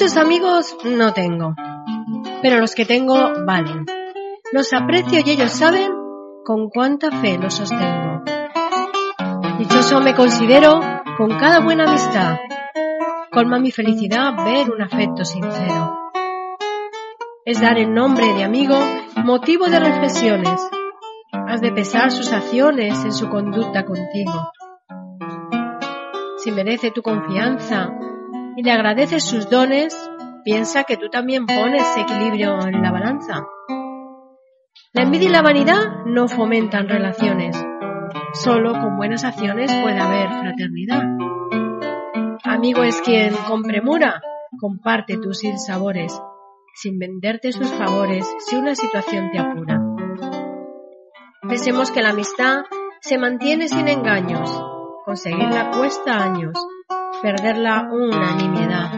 Muchos 0.00 0.16
amigos 0.16 0.76
no 0.84 1.12
tengo, 1.12 1.56
pero 2.40 2.60
los 2.60 2.76
que 2.76 2.84
tengo 2.84 3.44
valen. 3.44 3.84
Los 4.52 4.72
aprecio 4.72 5.18
y 5.26 5.30
ellos 5.30 5.50
saben 5.50 5.90
con 6.44 6.68
cuánta 6.68 7.10
fe 7.10 7.36
los 7.36 7.54
sostengo. 7.54 8.22
Dichoso 9.58 10.00
me 10.00 10.14
considero 10.14 10.78
con 11.16 11.36
cada 11.36 11.58
buena 11.58 11.82
amistad. 11.82 12.36
Colma 13.32 13.58
mi 13.58 13.72
felicidad 13.72 14.36
ver 14.44 14.70
un 14.70 14.82
afecto 14.82 15.24
sincero. 15.24 15.98
Es 17.44 17.60
dar 17.60 17.76
en 17.76 17.92
nombre 17.92 18.34
de 18.34 18.44
amigo 18.44 18.78
motivo 19.24 19.66
de 19.66 19.80
reflexiones. 19.80 20.60
Has 21.32 21.60
de 21.60 21.72
pesar 21.72 22.12
sus 22.12 22.32
acciones 22.32 23.04
en 23.04 23.12
su 23.12 23.28
conducta 23.28 23.84
contigo. 23.84 24.52
Si 26.36 26.52
merece 26.52 26.92
tu 26.92 27.02
confianza 27.02 27.90
y 28.58 28.62
le 28.64 28.72
agradeces 28.72 29.22
sus 29.22 29.48
dones, 29.48 29.96
piensa 30.42 30.82
que 30.82 30.96
tú 30.96 31.08
también 31.10 31.46
pones 31.46 31.96
equilibrio 31.96 32.58
en 32.66 32.82
la 32.82 32.90
balanza. 32.90 33.46
La 34.92 35.04
envidia 35.04 35.28
y 35.28 35.32
la 35.32 35.42
vanidad 35.42 36.04
no 36.06 36.26
fomentan 36.26 36.88
relaciones. 36.88 37.56
Solo 38.32 38.72
con 38.72 38.96
buenas 38.96 39.22
acciones 39.22 39.72
puede 39.72 40.00
haber 40.00 40.28
fraternidad. 40.40 41.04
Amigo 42.42 42.82
es 42.82 43.00
quien 43.00 43.32
con 43.46 43.62
premura 43.62 44.20
comparte 44.58 45.18
tus 45.18 45.38
sinsabores, 45.38 46.20
sin 46.74 46.98
venderte 46.98 47.52
sus 47.52 47.68
favores 47.68 48.26
si 48.40 48.56
una 48.56 48.74
situación 48.74 49.30
te 49.30 49.38
apura. 49.38 49.80
Pensemos 51.48 51.92
que 51.92 52.02
la 52.02 52.10
amistad 52.10 52.62
se 53.02 53.18
mantiene 53.18 53.68
sin 53.68 53.86
engaños, 53.86 54.50
conseguirla 55.04 55.70
cuesta 55.70 56.24
años, 56.24 56.58
perderla 57.22 57.88
una 57.90 58.34
nimiedad. 58.36 58.90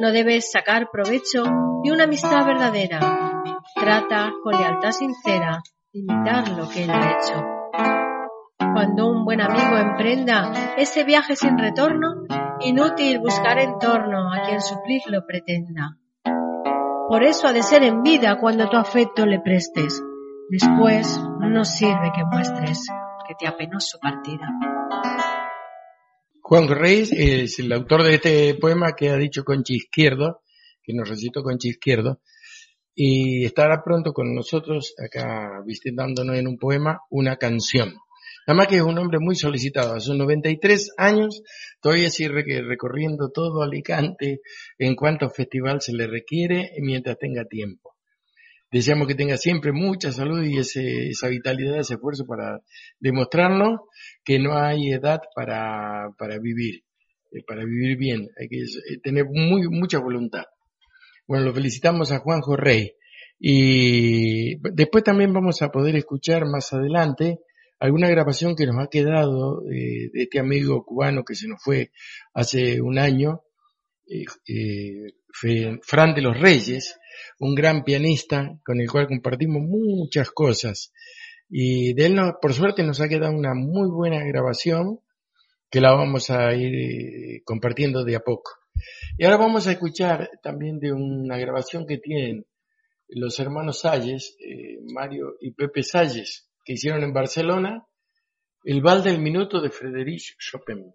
No 0.00 0.12
debes 0.12 0.50
sacar 0.50 0.90
provecho 0.90 1.42
de 1.82 1.92
una 1.92 2.04
amistad 2.04 2.46
verdadera. 2.46 3.00
Trata 3.74 4.32
con 4.42 4.56
lealtad 4.56 4.92
sincera 4.92 5.60
de 5.92 6.00
imitar 6.00 6.48
lo 6.50 6.68
que 6.68 6.84
él 6.84 6.90
ha 6.90 7.12
hecho. 7.12 7.44
Cuando 8.58 9.10
un 9.10 9.24
buen 9.24 9.40
amigo 9.40 9.76
emprenda 9.76 10.74
ese 10.76 11.04
viaje 11.04 11.36
sin 11.36 11.58
retorno, 11.58 12.24
inútil 12.60 13.18
buscar 13.18 13.58
en 13.58 13.78
torno 13.78 14.32
a 14.32 14.42
quien 14.42 14.60
suplirlo 14.60 15.26
pretenda. 15.26 15.96
Por 17.08 17.24
eso 17.24 17.48
ha 17.48 17.52
de 17.52 17.62
ser 17.62 17.82
en 17.82 18.02
vida 18.02 18.38
cuando 18.38 18.68
tu 18.68 18.76
afecto 18.76 19.26
le 19.26 19.40
prestes. 19.40 20.02
Después 20.50 21.20
no 21.40 21.64
sirve 21.64 22.12
que 22.14 22.24
muestres 22.24 22.86
que 23.26 23.34
te 23.34 23.46
apenó 23.46 23.80
su 23.80 23.98
partida. 23.98 24.48
Juan 26.48 26.66
Reyes 26.66 27.12
es 27.12 27.58
el 27.58 27.70
autor 27.74 28.04
de 28.04 28.14
este 28.14 28.54
poema 28.54 28.94
que 28.96 29.10
ha 29.10 29.18
dicho 29.18 29.44
Conchi 29.44 29.74
Izquierdo, 29.74 30.40
que 30.82 30.94
nos 30.94 31.06
recitó 31.06 31.42
Conchi 31.42 31.68
Izquierdo, 31.68 32.22
y 32.94 33.44
estará 33.44 33.82
pronto 33.84 34.14
con 34.14 34.34
nosotros 34.34 34.94
acá 34.96 35.62
visitándonos 35.66 36.38
en 36.38 36.48
un 36.48 36.56
poema 36.56 37.00
una 37.10 37.36
canción. 37.36 37.96
Nada 38.46 38.64
que 38.64 38.76
es 38.76 38.82
un 38.82 38.96
hombre 38.96 39.18
muy 39.20 39.36
solicitado, 39.36 39.92
a 39.92 40.00
sus 40.00 40.16
93 40.16 40.94
años 40.96 41.42
todavía 41.82 42.08
sigue 42.08 42.62
recorriendo 42.62 43.30
todo 43.30 43.62
Alicante 43.62 44.40
en 44.78 44.96
cuanto 44.96 45.28
festival 45.28 45.82
se 45.82 45.92
le 45.92 46.06
requiere 46.06 46.72
mientras 46.80 47.18
tenga 47.18 47.44
tiempo. 47.44 47.94
Deseamos 48.70 49.06
que 49.06 49.14
tenga 49.14 49.36
siempre 49.36 49.72
mucha 49.72 50.12
salud 50.12 50.42
y 50.44 50.56
esa 50.56 51.28
vitalidad, 51.28 51.80
ese 51.80 51.94
esfuerzo 51.94 52.24
para 52.26 52.60
demostrarnos 52.98 53.80
que 54.28 54.38
no 54.38 54.58
hay 54.58 54.92
edad 54.92 55.22
para, 55.34 56.10
para 56.18 56.38
vivir, 56.38 56.84
eh, 57.32 57.42
para 57.46 57.64
vivir 57.64 57.96
bien. 57.96 58.28
Hay 58.38 58.46
que 58.50 58.58
eh, 58.58 58.98
tener 59.02 59.24
muy, 59.24 59.66
mucha 59.70 60.00
voluntad. 60.00 60.44
Bueno, 61.26 61.46
lo 61.46 61.54
felicitamos 61.54 62.12
a 62.12 62.18
Juanjo 62.18 62.54
Rey. 62.54 62.92
Y 63.40 64.56
después 64.74 65.02
también 65.02 65.32
vamos 65.32 65.62
a 65.62 65.70
poder 65.70 65.96
escuchar 65.96 66.44
más 66.44 66.74
adelante 66.74 67.38
alguna 67.80 68.10
grabación 68.10 68.54
que 68.54 68.66
nos 68.66 68.76
ha 68.78 68.88
quedado 68.90 69.62
eh, 69.70 70.10
de 70.12 70.22
este 70.24 70.38
amigo 70.38 70.84
cubano 70.84 71.24
que 71.24 71.34
se 71.34 71.48
nos 71.48 71.62
fue 71.62 71.90
hace 72.34 72.82
un 72.82 72.98
año, 72.98 73.40
Fran 75.82 76.14
de 76.14 76.20
los 76.20 76.38
Reyes, 76.38 76.98
un 77.38 77.54
gran 77.54 77.82
pianista 77.82 78.58
con 78.62 78.78
el 78.78 78.90
cual 78.90 79.06
compartimos 79.06 79.62
muchas 79.62 80.30
cosas. 80.32 80.92
Y 81.48 81.94
de 81.94 82.06
él, 82.06 82.20
por 82.40 82.52
suerte, 82.52 82.82
nos 82.82 83.00
ha 83.00 83.08
quedado 83.08 83.32
una 83.32 83.54
muy 83.54 83.88
buena 83.88 84.22
grabación 84.24 85.00
que 85.70 85.80
la 85.80 85.94
vamos 85.94 86.30
a 86.30 86.54
ir 86.54 86.74
eh, 86.74 87.42
compartiendo 87.44 88.04
de 88.04 88.16
a 88.16 88.20
poco. 88.20 88.52
Y 89.16 89.24
ahora 89.24 89.38
vamos 89.38 89.66
a 89.66 89.72
escuchar 89.72 90.30
también 90.42 90.78
de 90.78 90.92
una 90.92 91.36
grabación 91.38 91.86
que 91.86 91.98
tienen 91.98 92.46
los 93.08 93.38
hermanos 93.40 93.80
Salles, 93.80 94.36
eh, 94.40 94.78
Mario 94.92 95.36
y 95.40 95.52
Pepe 95.52 95.82
Salles, 95.82 96.48
que 96.64 96.74
hicieron 96.74 97.02
en 97.02 97.12
Barcelona, 97.12 97.86
El 98.64 98.82
Val 98.82 99.02
del 99.02 99.18
Minuto 99.18 99.60
de 99.60 99.70
Frédéric 99.70 100.36
Chopin. 100.38 100.94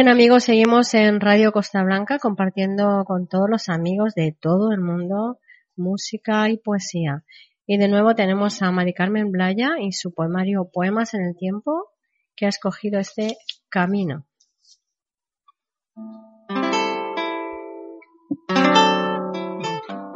Bien 0.00 0.08
amigos, 0.08 0.44
seguimos 0.44 0.94
en 0.94 1.20
Radio 1.20 1.52
Costa 1.52 1.82
Blanca 1.82 2.18
compartiendo 2.18 3.04
con 3.04 3.28
todos 3.28 3.50
los 3.50 3.68
amigos 3.68 4.14
de 4.14 4.32
todo 4.32 4.72
el 4.72 4.80
mundo 4.80 5.38
música 5.76 6.48
y 6.48 6.56
poesía. 6.56 7.22
Y 7.66 7.76
de 7.76 7.86
nuevo 7.86 8.14
tenemos 8.14 8.62
a 8.62 8.70
Mari 8.70 8.94
Carmen 8.94 9.30
Blaya 9.30 9.72
y 9.78 9.92
su 9.92 10.14
poemario 10.14 10.70
Poemas 10.72 11.12
en 11.12 11.26
el 11.26 11.36
Tiempo 11.36 11.90
que 12.34 12.46
ha 12.46 12.48
escogido 12.48 12.98
este 12.98 13.36
camino. 13.68 14.24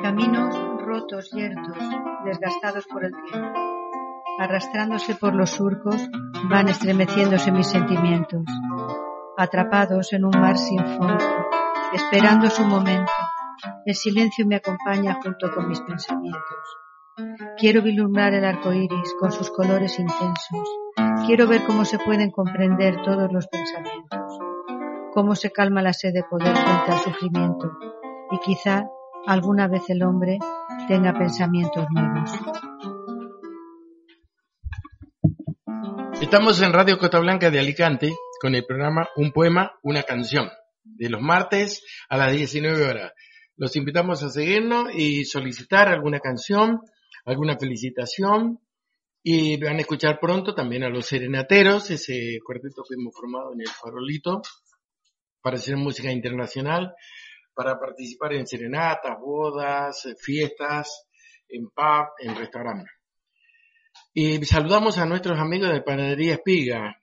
Caminos 0.01 0.57
rotos, 0.79 1.31
yertos, 1.31 1.77
desgastados 2.25 2.87
por 2.87 3.05
el 3.05 3.13
tiempo. 3.13 3.59
Arrastrándose 4.39 5.15
por 5.15 5.35
los 5.35 5.51
surcos, 5.51 6.09
van 6.49 6.69
estremeciéndose 6.69 7.53
mis 7.53 7.67
sentimientos 7.67 8.45
atrapados 9.37 10.13
en 10.13 10.25
un 10.25 10.39
mar 10.39 10.57
sin 10.57 10.79
fondo, 10.79 11.25
esperando 11.93 12.51
su 12.51 12.65
momento. 12.65 13.13
El 13.87 13.95
silencio 13.95 14.47
me 14.47 14.57
acompaña 14.57 15.19
junto 15.23 15.51
con 15.55 15.69
mis 15.69 15.81
pensamientos. 15.81 16.43
Quiero 17.57 17.83
vislumbrar 17.83 18.35
el 18.35 18.45
arco 18.45 18.73
iris 18.73 19.15
con 19.21 19.31
sus 19.31 19.51
colores 19.51 19.99
intensos. 19.99 20.69
Quiero 21.27 21.47
ver 21.47 21.63
cómo 21.65 21.85
se 21.85 21.99
pueden 21.99 22.31
comprender 22.31 23.03
todos 23.03 23.33
los 23.33 23.47
pensamientos. 23.47 24.39
Cómo 25.13 25.37
se 25.37 25.53
calma 25.53 25.83
la 25.83 25.93
sed 25.93 26.13
de 26.13 26.25
poder 26.25 26.57
frente 26.57 26.93
al 26.93 26.99
sufrimiento. 26.99 27.71
Y 28.33 28.39
quizá 28.39 28.89
alguna 29.27 29.69
vez 29.69 29.89
el 29.89 30.03
hombre 30.03 30.39
tenga 30.89 31.17
pensamientos 31.17 31.87
nuevos. 31.91 32.33
Estamos 36.21 36.61
en 36.63 36.73
Radio 36.73 36.99
Costa 36.99 37.21
Blanca 37.21 37.51
de 37.51 37.61
Alicante 37.61 38.13
con 38.45 38.55
el 38.55 38.67
programa 38.67 39.09
Un 39.17 39.33
Poema, 39.33 39.73
Una 39.83 40.03
Canción, 40.03 40.51
de 40.83 41.09
los 41.09 41.23
martes 41.23 41.83
a 42.11 42.19
las 42.19 42.31
19 42.31 42.85
horas. 42.85 43.15
Los 43.57 43.75
invitamos 43.75 44.23
a 44.23 44.29
seguirnos 44.29 44.95
y 44.95 45.25
solicitar 45.25 45.89
alguna 45.89 46.21
canción, 46.21 46.79
alguna 47.25 47.57
felicitación 47.57 48.61
y 49.23 49.57
van 49.57 49.77
a 49.77 49.81
escuchar 49.81 50.21
pronto 50.21 50.55
también 50.55 50.85
a 50.85 50.91
los 50.91 51.07
Serenateros, 51.07 51.91
ese 51.91 52.39
cuarteto 52.45 52.83
que 52.87 52.97
hemos 53.01 53.15
formado 53.17 53.55
en 53.55 53.63
el 53.63 53.69
Farolito 53.69 54.43
para 55.41 55.57
hacer 55.57 55.79
música 55.79 56.13
internacional, 56.13 56.95
para 57.55 57.81
participar 57.81 58.35
en 58.35 58.47
serenatas, 58.47 59.19
bodas, 59.23 60.07
fiestas, 60.21 61.07
en 61.49 61.71
pub, 61.71 62.09
en 62.19 62.37
restaurantes. 62.37 62.93
Y 64.13 64.45
saludamos 64.45 64.99
a 64.99 65.07
nuestros 65.07 65.39
amigos 65.39 65.73
de 65.73 65.81
Panadería 65.81 66.35
Espiga, 66.35 67.01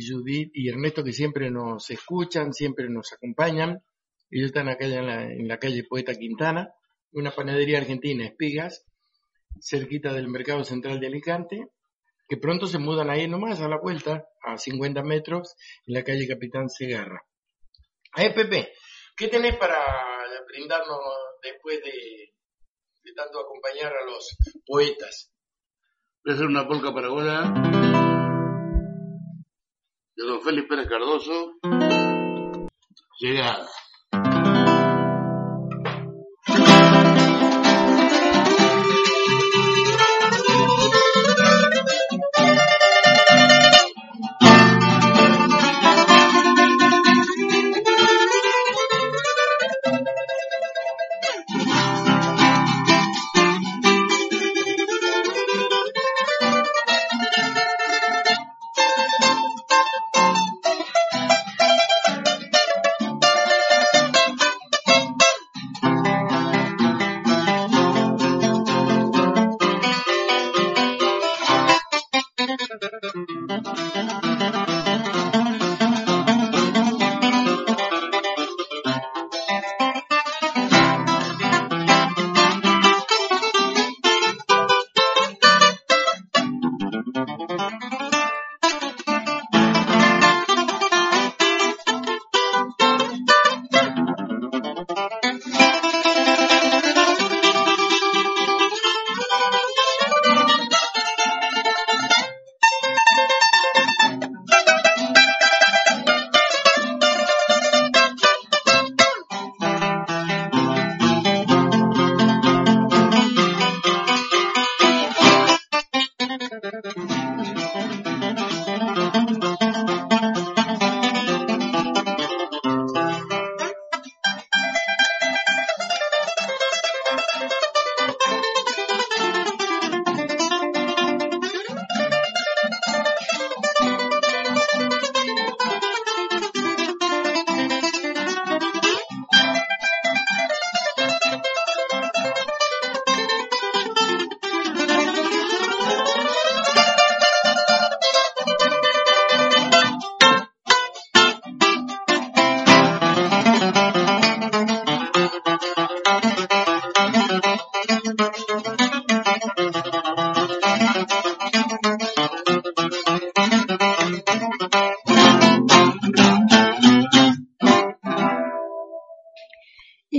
Judith 0.00 0.50
y 0.54 0.68
Ernesto 0.68 1.04
que 1.04 1.12
siempre 1.12 1.50
nos 1.50 1.90
escuchan, 1.90 2.52
siempre 2.52 2.88
nos 2.88 3.12
acompañan. 3.12 3.82
Ellos 4.30 4.46
están 4.46 4.68
acá 4.68 4.86
en 4.86 5.48
la, 5.48 5.58
calle 5.58 5.84
Poeta 5.84 6.14
Quintana, 6.14 6.72
una 7.12 7.30
panadería 7.30 7.78
argentina, 7.78 8.24
Espigas, 8.24 8.84
cerquita 9.60 10.12
del 10.12 10.28
Mercado 10.28 10.64
Central 10.64 10.98
de 10.98 11.06
Alicante, 11.06 11.68
que 12.28 12.36
pronto 12.36 12.66
se 12.66 12.78
mudan 12.78 13.10
ahí 13.10 13.28
nomás 13.28 13.60
a 13.60 13.68
la 13.68 13.78
vuelta, 13.78 14.26
a 14.42 14.56
50 14.56 15.02
metros, 15.02 15.54
en 15.86 15.94
la 15.94 16.02
calle 16.02 16.26
Capitán 16.26 16.68
Segarra. 16.68 17.22
Ay, 18.12 18.32
Pepe, 18.34 18.72
¿qué 19.16 19.28
tenés 19.28 19.56
para 19.56 19.76
brindarnos 20.48 20.98
después 21.42 21.80
de, 21.82 22.32
de 23.02 23.12
tanto 23.14 23.40
acompañar 23.40 23.92
a 23.92 24.04
los 24.04 24.36
poetas? 24.66 25.32
Voy 26.24 26.32
a 26.32 26.34
hacer 26.36 26.46
una 26.46 26.66
polca 26.66 26.92
paraguaya 26.92 28.03
de 30.16 30.24
don 30.26 30.40
Félix 30.40 30.68
Pérez 30.68 30.88
Cardoso, 30.88 31.54
llegada. 33.20 33.68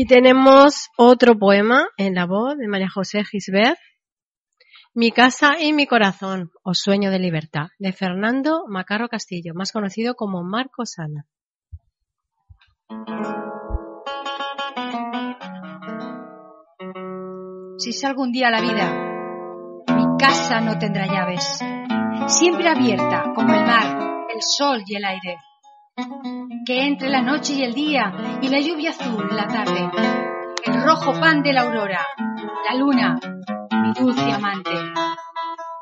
Y 0.05 0.07
tenemos 0.07 0.89
otro 0.97 1.35
poema 1.35 1.87
en 1.97 2.13
la 2.13 2.27
voz 2.27 2.55
de 2.59 2.67
María 2.67 2.87
José 2.87 3.23
Gisbert, 3.23 3.79
Mi 4.93 5.09
casa 5.09 5.59
y 5.59 5.73
mi 5.73 5.87
corazón, 5.87 6.51
o 6.63 6.75
sueño 6.75 7.09
de 7.09 7.17
libertad, 7.17 7.69
de 7.79 7.91
Fernando 7.91 8.65
Macarro 8.67 9.07
Castillo, 9.09 9.53
más 9.55 9.71
conocido 9.71 10.13
como 10.13 10.43
Marco 10.43 10.85
Sana. 10.85 11.25
Si 17.79 17.91
salgo 17.91 18.21
un 18.21 18.31
día 18.31 18.49
a 18.49 18.51
la 18.51 18.61
vida, 18.61 19.85
mi 19.95 20.05
casa 20.19 20.61
no 20.61 20.77
tendrá 20.77 21.07
llaves, 21.07 21.63
siempre 22.27 22.69
abierta 22.69 23.33
como 23.33 23.55
el 23.55 23.65
mar, 23.65 24.27
el 24.31 24.41
sol 24.43 24.83
y 24.85 24.97
el 24.97 25.03
aire. 25.03 25.39
Que 26.65 26.87
entre 26.87 27.07
la 27.07 27.21
noche 27.21 27.53
y 27.53 27.63
el 27.63 27.73
día 27.73 28.39
y 28.41 28.49
la 28.49 28.59
lluvia 28.59 28.89
azul 28.89 29.29
la 29.31 29.47
tarde, 29.47 29.89
el 30.65 30.83
rojo 30.83 31.13
pan 31.13 31.41
de 31.41 31.53
la 31.53 31.61
aurora, 31.61 32.05
la 32.69 32.75
luna, 32.75 33.17
mi 33.71 33.93
dulce 33.93 34.29
amante. 34.29 34.71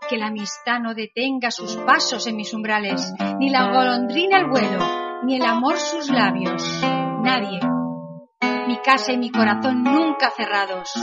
Que 0.07 0.17
la 0.17 0.27
amistad 0.27 0.79
no 0.81 0.93
detenga 0.93 1.49
sus 1.49 1.77
pasos 1.77 2.27
en 2.27 2.35
mis 2.35 2.53
umbrales, 2.53 3.11
ni 3.39 3.49
la 3.49 3.71
golondrina 3.71 4.37
el 4.37 4.49
vuelo, 4.51 5.23
ni 5.23 5.37
el 5.37 5.45
amor 5.45 5.77
sus 5.77 6.11
labios, 6.11 6.63
nadie. 7.23 7.59
Mi 8.67 8.77
casa 8.81 9.13
y 9.13 9.17
mi 9.17 9.31
corazón 9.31 9.83
nunca 9.83 10.29
cerrados, 10.29 10.93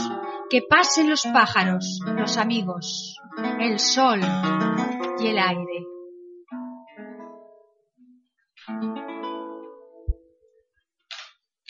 que 0.49 0.61
pasen 0.61 1.09
los 1.09 1.23
pájaros, 1.33 1.99
los 2.05 2.37
amigos, 2.37 3.17
el 3.59 3.77
sol 3.77 4.21
y 5.19 5.27
el 5.27 5.37
aire. 5.37 5.90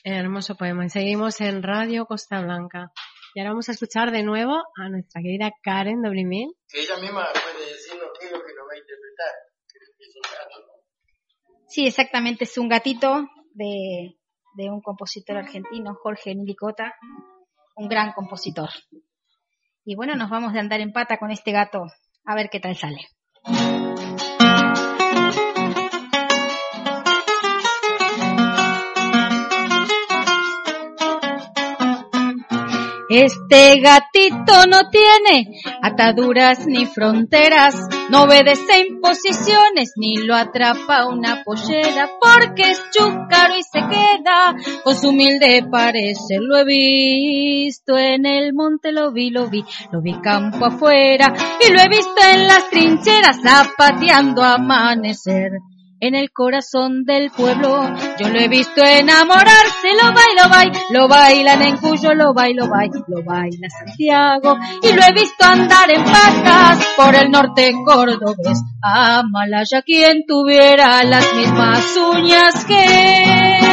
Hermoso 0.04 0.56
poema. 0.56 0.86
Y 0.86 0.89
seguimos 0.89 1.42
en 1.42 1.64
Radio 1.64 2.06
Costa 2.06 2.42
Blanca. 2.42 2.92
Y 3.34 3.39
ahora 3.39 3.52
vamos 3.52 3.70
a 3.70 3.72
escuchar 3.74 4.12
de 4.12 4.24
nuevo 4.24 4.62
a 4.76 4.89
nuestra 4.89 5.22
querida 5.22 5.52
Karen 5.64 6.02
Dobrimil. 6.02 6.54
Que 6.68 6.82
ella 6.82 6.98
misma 6.98 7.28
puede 7.32 7.72
decirnos 7.72 8.10
qué 8.20 8.26
es 8.26 8.32
lo 8.32 8.39
que 8.39 8.54
nos 8.54 8.68
va 8.68 8.74
a 8.74 8.78
interpretar. 8.78 9.34
Que 9.72 10.06
es 10.06 10.16
un 10.16 10.22
gato, 10.22 10.60
¿no? 10.60 10.82
Sí, 11.68 11.88
exactamente, 11.88 12.44
es 12.44 12.58
un 12.58 12.68
gatito 12.68 13.30
de, 13.54 14.18
de 14.56 14.70
un 14.70 14.82
compositor 14.82 15.38
argentino, 15.38 15.96
Jorge 16.02 16.36
Nilicota, 16.36 16.96
un 17.76 17.88
gran 17.88 18.12
compositor. 18.12 18.70
Y 19.86 19.96
bueno, 19.96 20.16
nos 20.16 20.30
vamos 20.30 20.52
de 20.52 20.60
andar 20.60 20.82
en 20.82 20.92
pata 20.92 21.18
con 21.18 21.32
este 21.32 21.52
gato 21.52 21.84
a 22.26 22.36
ver 22.36 22.50
qué 22.50 22.60
tal 22.60 22.76
sale. 22.76 23.08
Este 33.14 33.82
gatito 33.82 34.66
no 34.70 34.89
tiene 34.89 35.59
ataduras 35.82 36.66
ni 36.66 36.86
fronteras, 36.86 37.76
no 38.09 38.24
obedece 38.24 38.88
imposiciones 38.88 39.91
ni 39.97 40.16
lo 40.16 40.34
atrapa 40.34 41.07
una 41.07 41.43
pollera, 41.43 42.09
porque 42.22 42.72
es 42.72 42.82
chúcaro 42.93 43.57
y 43.57 43.64
se 43.64 43.80
queda 43.80 44.55
con 44.86 44.95
su 44.95 45.09
humilde 45.09 45.62
parecer. 45.70 46.39
Lo 46.39 46.59
he 46.59 46.64
visto 46.64 47.97
en 47.97 48.26
el 48.26 48.53
monte, 48.53 48.93
lo 48.93 49.12
vi, 49.12 49.30
lo 49.30 49.49
vi, 49.49 49.66
lo 49.91 50.01
vi 50.01 50.14
campo 50.22 50.68
afuera 50.68 51.34
y 51.59 51.70
lo 51.70 51.82
he 51.82 51.89
visto 51.89 52.16
en 52.34 52.47
las 52.47 52.70
trincheras 52.70 53.41
zapateando 53.43 54.41
amanecer 54.41 55.51
en 56.02 56.16
el 56.16 56.32
corazón 56.32 57.06
del 57.06 57.30
pueblo. 57.30 57.88
Yo 58.20 58.28
lo 58.30 58.39
he 58.39 58.47
visto 58.47 58.84
enamorarse, 58.84 59.93
lo 60.02 60.12
bailo, 60.12 60.49
bailo, 60.49 60.80
lo 60.89 61.08
bailan 61.08 61.62
en 61.62 61.78
Cuyo, 61.78 62.14
lo 62.14 62.34
bailo, 62.34 62.68
bailo, 62.68 63.06
lo 63.08 63.24
baila 63.24 63.70
Santiago. 63.70 64.58
Y 64.82 64.93
lo 64.93 65.02
he 65.04 65.14
visto 65.14 65.45
andar 65.45 65.89
en 65.91 66.04
patas 66.04 66.86
por 66.97 67.16
el 67.16 67.30
norte 67.30 67.72
cordobés. 67.86 68.62
A 68.84 69.22
Malaya 69.30 69.84
quien 69.84 70.26
tuviera 70.28 71.04
las 71.04 71.34
mismas 71.36 71.95
uñas 71.95 72.66
que 72.66 73.70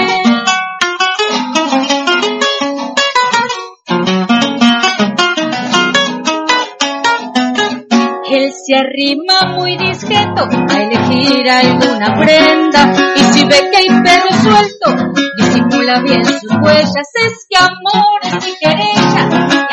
él. 8.32 8.52
Se 8.52 8.76
arrima 8.76 9.56
muy 9.56 9.76
discreto 9.76 10.48
a 10.68 10.82
elegir 10.82 11.48
alguna 11.48 12.14
prenda 12.18 12.92
y 13.16 13.20
si 13.32 13.44
ve 13.44 13.70
que 13.70 13.76
hay 13.76 13.88
perro 13.88 14.30
suelto, 14.42 15.12
disimula 15.38 16.00
bien 16.00 16.24
sus 16.24 16.50
huellas. 16.60 16.92
Es 16.94 17.46
que 17.48 17.56
amores 17.56 18.46
y 18.46 18.56
querellas 18.58 19.67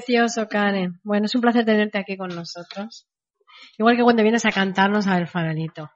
Precioso, 0.00 0.48
Karen. 0.48 0.98
Bueno, 1.04 1.26
es 1.26 1.34
un 1.34 1.42
placer 1.42 1.66
tenerte 1.66 1.98
aquí 1.98 2.16
con 2.16 2.30
nosotros. 2.34 3.06
Igual 3.76 3.98
que 3.98 4.02
cuando 4.02 4.22
vienes 4.22 4.46
a 4.46 4.50
cantarnos 4.50 5.06
a 5.06 5.18
El 5.18 5.26
Farolito. 5.26 5.90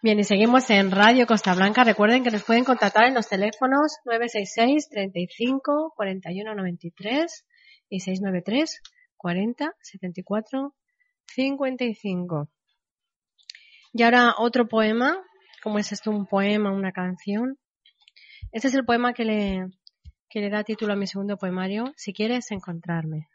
Bien, 0.00 0.18
y 0.18 0.24
seguimos 0.24 0.70
en 0.70 0.90
Radio 0.90 1.26
Costa 1.26 1.54
Blanca. 1.54 1.84
Recuerden 1.84 2.24
que 2.24 2.30
nos 2.30 2.42
pueden 2.44 2.64
contactar 2.64 3.04
en 3.04 3.12
los 3.12 3.28
teléfonos 3.28 3.98
966 4.06 4.88
35 4.88 5.92
41 5.94 6.54
93 6.54 7.44
y 7.90 8.00
693 8.00 8.80
40 9.18 9.74
74 9.82 10.74
55. 11.26 12.48
Y 13.92 14.02
ahora 14.04 14.36
otro 14.38 14.68
poema. 14.68 15.22
¿Cómo 15.62 15.78
es 15.78 15.92
esto? 15.92 16.10
Un 16.10 16.26
poema, 16.26 16.72
una 16.72 16.92
canción. 16.92 17.58
Este 18.52 18.68
es 18.68 18.74
el 18.74 18.86
poema 18.86 19.12
que 19.12 19.26
le, 19.26 19.66
que 20.32 20.40
le 20.40 20.48
da 20.48 20.64
título 20.64 20.94
a 20.94 20.96
mi 20.96 21.06
segundo 21.06 21.36
poemario. 21.36 21.92
Si 21.94 22.14
quieres 22.14 22.50
encontrarme. 22.52 23.28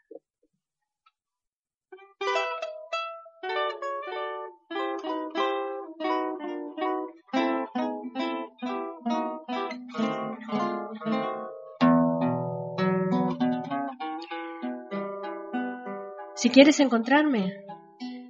Si 16.34 16.50
quieres 16.50 16.80
encontrarme, 16.80 17.64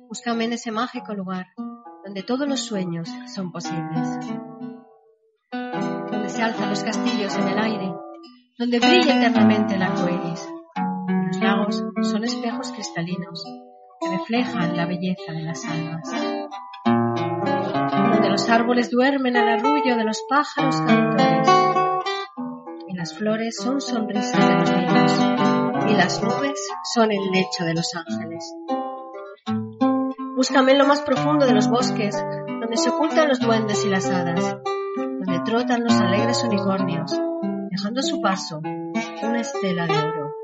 búscame 0.08 0.44
en 0.44 0.52
ese 0.52 0.72
mágico 0.72 1.14
lugar 1.14 1.46
donde 2.04 2.22
todos 2.22 2.46
los 2.46 2.60
sueños 2.60 3.08
son 3.34 3.50
posibles. 3.50 4.08
Donde 5.52 6.28
se 6.28 6.42
alzan 6.42 6.68
los 6.68 6.84
castillos 6.84 7.34
en 7.36 7.48
el 7.48 7.58
aire, 7.58 8.07
donde 8.58 8.80
brilla 8.80 9.18
eternamente 9.18 9.76
el 9.76 9.82
arco 9.82 10.08
iris. 10.08 10.48
Los 11.28 11.40
lagos 11.40 11.84
son 12.02 12.24
espejos 12.24 12.72
cristalinos 12.72 13.44
que 14.00 14.10
reflejan 14.10 14.76
la 14.76 14.84
belleza 14.84 15.32
de 15.32 15.42
las 15.42 15.64
almas. 15.64 16.12
Donde 16.84 18.30
los 18.30 18.48
árboles 18.48 18.90
duermen 18.90 19.36
al 19.36 19.48
arrullo 19.48 19.96
de 19.96 20.04
los 20.04 20.20
pájaros 20.28 20.76
cantores. 20.80 21.48
Y 22.88 22.96
las 22.96 23.16
flores 23.16 23.56
son 23.62 23.80
sonrisas 23.80 24.48
de 24.48 24.54
los 24.54 24.72
niños 24.72 25.12
y 25.88 25.94
las 25.94 26.20
nubes 26.20 26.60
son 26.94 27.12
el 27.12 27.30
lecho 27.30 27.64
de 27.64 27.74
los 27.74 27.94
ángeles. 27.94 28.52
Búscame 30.34 30.72
en 30.72 30.78
lo 30.78 30.86
más 30.86 31.02
profundo 31.02 31.46
de 31.46 31.52
los 31.52 31.68
bosques, 31.68 32.16
donde 32.46 32.76
se 32.76 32.90
ocultan 32.90 33.28
los 33.28 33.38
duendes 33.38 33.84
y 33.84 33.88
las 33.88 34.10
hadas, 34.10 34.56
donde 34.96 35.40
trotan 35.44 35.84
los 35.84 35.94
alegres 36.00 36.42
unicornios, 36.44 37.12
dejando 37.78 38.02
su 38.02 38.20
paso 38.20 38.60
una 39.22 39.40
estela 39.40 39.86
de 39.86 39.96
oro. 39.96 40.34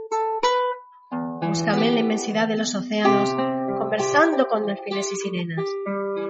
Búscame 1.48 1.88
en 1.88 1.94
la 1.94 2.00
inmensidad 2.00 2.46
de 2.46 2.56
los 2.56 2.72
océanos, 2.76 3.28
conversando 3.76 4.46
con 4.46 4.66
delfines 4.66 5.12
y 5.12 5.16
sirenas. 5.16 5.64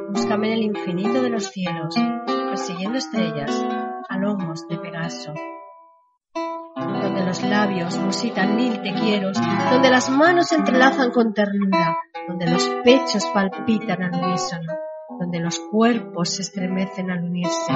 Búscame 0.09 0.47
en 0.47 0.53
el 0.55 0.63
infinito 0.63 1.21
de 1.21 1.29
los 1.29 1.45
cielos, 1.45 1.95
persiguiendo 2.49 2.97
estrellas 2.97 3.51
a 4.09 4.17
lomos 4.17 4.67
de 4.67 4.79
Pegaso 4.79 5.35
donde 6.75 7.23
los 7.23 7.43
labios 7.43 7.99
musitan 7.99 8.57
mil 8.57 8.81
te 8.81 8.95
quiero, 8.95 9.31
donde 9.71 9.91
las 9.91 10.09
manos 10.09 10.49
se 10.49 10.55
entrelazan 10.55 11.11
con 11.11 11.35
ternura, 11.35 11.99
donde 12.27 12.51
los 12.51 12.65
pechos 12.83 13.27
palpitan 13.27 14.03
al 14.03 14.25
unísono, 14.25 14.73
donde 15.19 15.39
los 15.39 15.61
cuerpos 15.71 16.31
se 16.31 16.43
estremecen 16.43 17.11
al 17.11 17.25
unirse, 17.25 17.73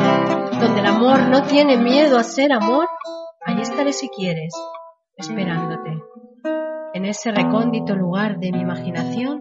donde 0.59 0.81
el 0.81 0.87
amor 0.87 1.29
no 1.29 1.43
tiene 1.43 1.77
miedo 1.77 2.19
a 2.19 2.25
ser 2.25 2.53
amor, 2.53 2.89
allí 3.49 3.63
estaré 3.63 3.95
si 3.95 4.09
quieres, 4.11 4.53
esperándote, 5.17 6.03
en 6.93 7.07
ese 7.07 7.33
recóndito 7.33 7.97
lugar 7.97 8.39
de 8.39 8.53
mi 8.53 8.61
imaginación, 8.61 9.41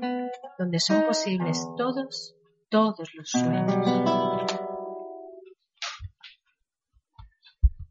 donde 0.57 0.79
son 0.79 1.03
posibles 1.05 1.67
todos, 1.75 2.35
todos 2.69 3.09
los 3.15 3.29
sueños. 3.29 4.45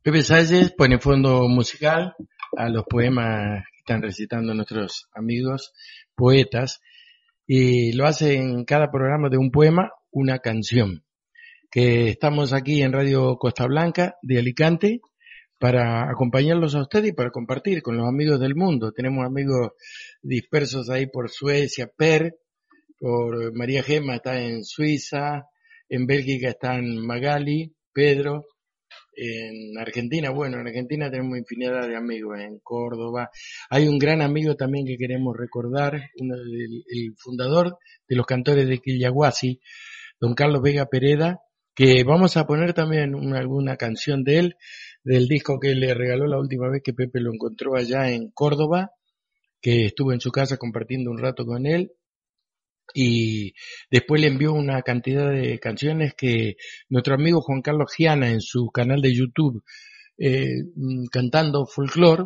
Pepe 0.03 0.23
Salles 0.23 0.73
pone 0.73 0.99
fondo 0.99 1.49
musical 1.49 2.14
a 2.57 2.69
los 2.71 2.85
poemas 2.85 3.64
que 3.73 3.79
están 3.79 4.01
recitando 4.01 4.55
nuestros 4.55 5.09
amigos 5.12 5.75
poetas 6.14 6.81
y 7.47 7.93
lo 7.93 8.07
hace 8.07 8.37
en 8.37 8.64
cada 8.64 8.91
programa 8.91 9.29
de 9.29 9.37
un 9.37 9.51
poema 9.51 9.91
una 10.11 10.39
canción. 10.39 11.05
Que 11.71 12.09
estamos 12.09 12.55
aquí 12.55 12.83
en 12.83 12.93
Radio 12.93 13.37
Costa 13.37 13.67
Blanca 13.67 14.17
de 14.23 14.39
Alicante 14.39 15.01
para 15.59 16.11
acompañarlos 16.11 16.74
a 16.74 16.82
ustedes 16.82 17.11
y 17.11 17.14
para 17.14 17.30
compartir 17.30 17.82
con 17.82 17.96
los 17.96 18.07
amigos 18.07 18.40
del 18.40 18.54
mundo. 18.54 18.92
Tenemos 18.92 19.24
amigos 19.24 19.72
dispersos 20.22 20.90
ahí 20.90 21.07
por 21.07 21.30
Suecia, 21.30 21.90
Per, 21.96 22.36
por 22.98 23.54
María 23.54 23.82
Gema 23.82 24.16
está 24.16 24.40
en 24.40 24.64
Suiza, 24.64 25.46
en 25.88 26.07
Bélgica 26.07 26.48
están 26.48 26.98
Magali, 26.98 27.74
Pedro, 27.92 28.44
en 29.16 29.78
Argentina, 29.78 30.30
bueno, 30.30 30.61
en 30.61 30.66
Argentina 30.66 31.11
tenemos 31.11 31.38
infinidad 31.38 31.88
de 31.88 31.96
amigos, 31.96 32.38
en 32.38 32.59
Córdoba. 32.59 33.30
Hay 33.70 33.88
un 33.88 33.98
gran 33.98 34.20
amigo 34.20 34.57
también 34.57 34.86
que 34.86 34.98
queremos 34.98 35.34
recordar, 35.36 36.11
uno 36.20 36.34
el 36.36 37.14
fundador 37.16 37.78
de 38.07 38.16
los 38.16 38.26
cantores 38.26 38.68
de 38.68 38.78
Quillahuasi, 38.78 39.61
don 40.20 40.34
Carlos 40.34 40.62
Vega 40.62 40.86
Pereda, 40.86 41.40
que 41.74 42.04
vamos 42.04 42.36
a 42.36 42.46
poner 42.46 42.72
también 42.72 43.14
alguna 43.34 43.76
canción 43.76 44.24
de 44.24 44.38
él, 44.38 44.57
del 45.07 45.28
disco 45.28 45.61
que 45.61 45.72
le 45.76 45.94
regaló 45.94 46.26
la 46.26 46.38
última 46.38 46.68
vez 46.68 46.82
que 46.82 46.92
Pepe 46.92 47.20
lo 47.20 47.32
encontró 47.32 47.76
allá 47.76 48.11
en 48.11 48.28
Córdoba, 48.32 48.90
que 49.62 49.86
estuvo 49.86 50.12
en 50.12 50.20
su 50.20 50.32
casa 50.32 50.57
compartiendo 50.57 51.12
un 51.12 51.18
rato 51.18 51.46
con 51.46 51.64
él, 51.64 51.92
y 52.92 53.54
después 53.88 54.20
le 54.20 54.26
envió 54.26 54.52
una 54.52 54.82
cantidad 54.82 55.30
de 55.30 55.61
canciones 55.61 56.14
que 56.14 56.57
nuestro 56.88 57.14
amigo 57.14 57.40
Juan 57.40 57.62
Carlos 57.62 57.92
Giana 57.96 58.30
en 58.30 58.40
su 58.40 58.70
canal 58.72 59.00
de 59.00 59.14
YouTube 59.14 59.62
eh, 60.18 60.64
mm, 60.74 61.07
cantando 61.12 61.66
folclore 61.66 62.24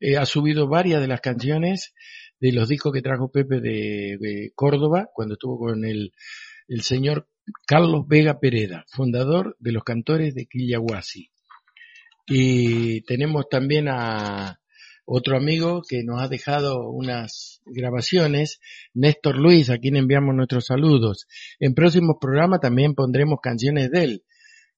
eh, 0.00 0.16
ha 0.16 0.24
subido 0.24 0.68
varias 0.68 1.02
de 1.02 1.08
las 1.08 1.20
canciones 1.20 1.92
de 2.40 2.52
los 2.52 2.66
discos 2.68 2.94
que 2.94 3.02
trajo 3.02 3.30
Pepe 3.30 3.60
de, 3.60 4.52
Córdoba 4.54 5.08
cuando 5.12 5.34
estuvo 5.34 5.58
con 5.58 5.84
el, 5.84 6.12
el 6.68 6.80
señor 6.80 7.28
Carlos 7.66 8.06
Vega 8.08 8.40
Pereda, 8.40 8.86
fundador 8.88 9.54
de 9.58 9.72
los 9.72 9.84
cantores 9.84 10.34
de 10.34 10.46
Quillahuasi. 10.46 11.32
Y 12.34 13.02
tenemos 13.02 13.48
también 13.50 13.88
a, 13.88 14.58
otro 15.04 15.36
amigo 15.36 15.82
que 15.86 16.02
nos 16.02 16.22
ha 16.22 16.28
dejado 16.28 16.88
unas 16.88 17.60
grabaciones, 17.66 18.60
Néstor 18.94 19.36
Luis, 19.36 19.68
a 19.68 19.76
quien 19.76 19.96
enviamos 19.96 20.34
nuestros 20.34 20.64
saludos. 20.64 21.26
En 21.60 21.74
próximos 21.74 22.16
programas 22.18 22.60
también 22.60 22.94
pondremos 22.94 23.40
canciones 23.42 23.90
de 23.90 24.04
él, 24.04 24.24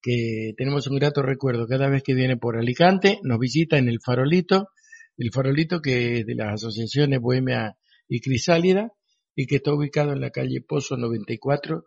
que 0.02 0.52
tenemos 0.56 0.88
un 0.88 0.96
grato 0.96 1.22
recuerdo. 1.22 1.68
Cada 1.68 1.88
vez 1.88 2.02
que 2.02 2.14
viene 2.14 2.36
por 2.36 2.56
Alicante, 2.58 3.20
nos 3.22 3.38
visita 3.38 3.78
en 3.78 3.88
el 3.88 4.00
Farolito, 4.00 4.70
el 5.16 5.30
Farolito 5.32 5.80
que 5.80 6.18
es 6.18 6.26
de 6.26 6.34
las 6.34 6.54
asociaciones 6.54 7.20
Bohemia 7.20 7.76
y 8.08 8.20
Crisálida, 8.20 8.90
y 9.36 9.46
que 9.46 9.56
está 9.56 9.72
ubicado 9.72 10.12
en 10.12 10.20
la 10.20 10.30
calle 10.30 10.60
Pozo 10.66 10.96
94 10.96 11.84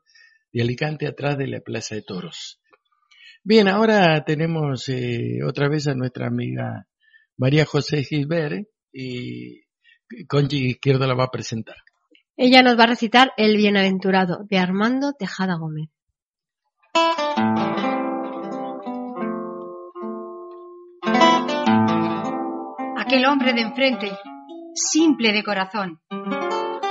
de 0.54 0.62
Alicante, 0.62 1.08
atrás 1.08 1.38
de 1.38 1.48
la 1.48 1.60
Plaza 1.60 1.96
de 1.96 2.04
Toros. 2.04 2.62
Bien, 3.50 3.70
ahora 3.70 4.26
tenemos 4.26 4.90
eh, 4.90 5.40
otra 5.42 5.70
vez 5.70 5.88
a 5.88 5.94
nuestra 5.94 6.28
amiga 6.28 6.86
María 7.38 7.64
José 7.64 8.04
Gilbert 8.04 8.68
y 8.92 9.62
Conchi 10.28 10.72
Izquierdo 10.72 11.08
la 11.08 11.16
va 11.16 11.24
a 11.24 11.32
presentar. 11.32 11.78
Ella 12.36 12.62
nos 12.62 12.78
va 12.78 12.84
a 12.84 12.88
recitar 12.88 13.32
El 13.38 13.56
Bienaventurado 13.56 14.40
de 14.50 14.58
Armando 14.58 15.14
Tejada 15.14 15.56
Gómez. 15.56 15.88
Aquel 22.98 23.26
hombre 23.28 23.54
de 23.54 23.62
enfrente, 23.62 24.12
simple 24.74 25.32
de 25.32 25.44
corazón, 25.46 26.02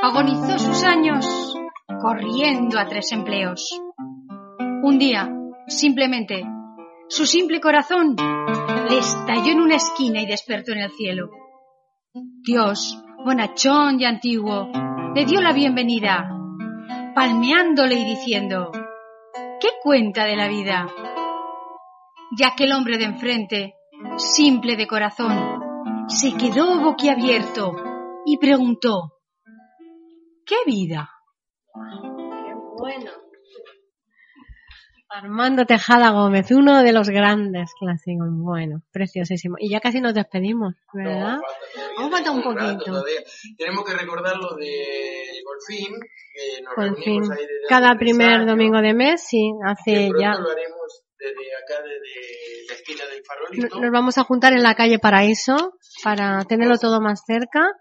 agonizó 0.02 0.58
sus 0.58 0.82
años 0.84 1.54
corriendo 2.00 2.78
a 2.78 2.86
tres 2.86 3.12
empleos. 3.12 3.78
Un 4.82 4.98
día, 4.98 5.35
simplemente, 5.68 6.44
su 7.08 7.26
simple 7.26 7.60
corazón 7.60 8.16
le 8.16 8.98
estalló 8.98 9.52
en 9.52 9.60
una 9.60 9.76
esquina 9.76 10.20
y 10.20 10.26
despertó 10.26 10.72
en 10.72 10.78
el 10.78 10.90
cielo. 10.90 11.30
Dios, 12.42 12.98
bonachón 13.24 14.00
y 14.00 14.04
antiguo, 14.04 14.70
le 15.14 15.24
dio 15.24 15.40
la 15.40 15.52
bienvenida, 15.52 16.28
palmeándole 17.14 17.94
y 17.94 18.04
diciendo, 18.04 18.70
¿qué 19.60 19.68
cuenta 19.82 20.24
de 20.24 20.36
la 20.36 20.48
vida? 20.48 20.86
Y 22.36 22.44
aquel 22.44 22.72
hombre 22.72 22.98
de 22.98 23.04
enfrente, 23.04 23.74
simple 24.16 24.76
de 24.76 24.86
corazón, 24.86 25.62
se 26.08 26.36
quedó 26.36 26.80
boquiabierto 26.80 27.72
y 28.24 28.38
preguntó, 28.38 29.12
¿qué 30.44 30.56
vida? 30.66 31.10
¡Qué 31.74 32.54
bueno! 32.78 33.25
Armando 35.16 35.64
Tejada 35.64 36.10
Gómez, 36.10 36.50
uno 36.50 36.82
de 36.82 36.92
los 36.92 37.08
grandes 37.08 37.70
clásicos. 37.80 38.28
Bueno, 38.30 38.82
preciosísimo. 38.92 39.56
Y 39.58 39.70
ya 39.70 39.80
casi 39.80 40.02
nos 40.02 40.12
despedimos, 40.12 40.74
¿verdad? 40.92 41.38
Vamos 41.96 42.10
falta 42.10 42.30
un 42.32 42.42
poquito. 42.42 43.02
Tenemos 43.56 43.84
que 43.86 43.94
recordar 43.94 44.36
lo 44.36 44.54
de 44.56 45.42
Golfín, 45.42 45.94
que 46.34 46.62
nos 46.62 46.74
Golfín. 46.74 47.32
Ahí 47.32 47.46
Cada 47.66 47.96
primer 47.96 48.44
domingo 48.44 48.82
de 48.82 48.92
mes, 48.92 49.22
sí, 49.26 49.52
hace 49.64 50.10
ya. 50.20 50.34
Lo 50.34 50.50
haremos 50.50 51.02
desde 51.18 51.56
acá, 51.64 51.82
desde 51.82 52.66
la 52.68 52.74
esquina 52.74 53.06
del 53.06 53.22
farolito. 53.24 53.80
Nos 53.80 53.90
vamos 53.90 54.18
a 54.18 54.24
juntar 54.24 54.52
en 54.52 54.62
la 54.62 54.74
calle 54.74 54.98
Paraíso 54.98 55.78
para 56.04 56.44
tenerlo 56.44 56.76
todo 56.76 57.00
más 57.00 57.22
cerca. 57.26 57.72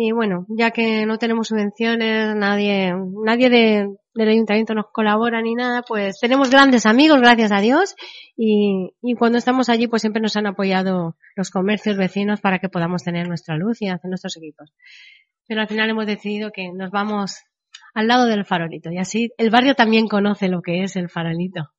Y 0.00 0.12
bueno, 0.12 0.46
ya 0.48 0.70
que 0.70 1.06
no 1.06 1.18
tenemos 1.18 1.48
subvenciones, 1.48 2.36
nadie, 2.36 2.92
nadie 3.24 3.50
de, 3.50 3.96
del 4.14 4.28
ayuntamiento 4.28 4.72
nos 4.72 4.92
colabora 4.92 5.42
ni 5.42 5.56
nada, 5.56 5.82
pues 5.82 6.20
tenemos 6.20 6.50
grandes 6.50 6.86
amigos, 6.86 7.20
gracias 7.20 7.50
a 7.50 7.60
Dios, 7.60 7.96
y, 8.36 8.90
y 9.02 9.14
cuando 9.16 9.38
estamos 9.38 9.68
allí, 9.68 9.88
pues 9.88 10.02
siempre 10.02 10.22
nos 10.22 10.36
han 10.36 10.46
apoyado 10.46 11.16
los 11.34 11.50
comercios 11.50 11.96
vecinos 11.96 12.40
para 12.40 12.60
que 12.60 12.68
podamos 12.68 13.02
tener 13.02 13.26
nuestra 13.26 13.56
luz 13.56 13.82
y 13.82 13.88
hacer 13.88 14.08
nuestros 14.08 14.36
equipos. 14.36 14.72
Pero 15.48 15.62
al 15.62 15.66
final 15.66 15.90
hemos 15.90 16.06
decidido 16.06 16.52
que 16.52 16.70
nos 16.72 16.92
vamos 16.92 17.40
al 17.92 18.06
lado 18.06 18.26
del 18.26 18.44
farolito, 18.44 18.92
y 18.92 18.98
así 18.98 19.32
el 19.36 19.50
barrio 19.50 19.74
también 19.74 20.06
conoce 20.06 20.46
lo 20.46 20.62
que 20.62 20.84
es 20.84 20.94
el 20.94 21.08
farolito. 21.08 21.72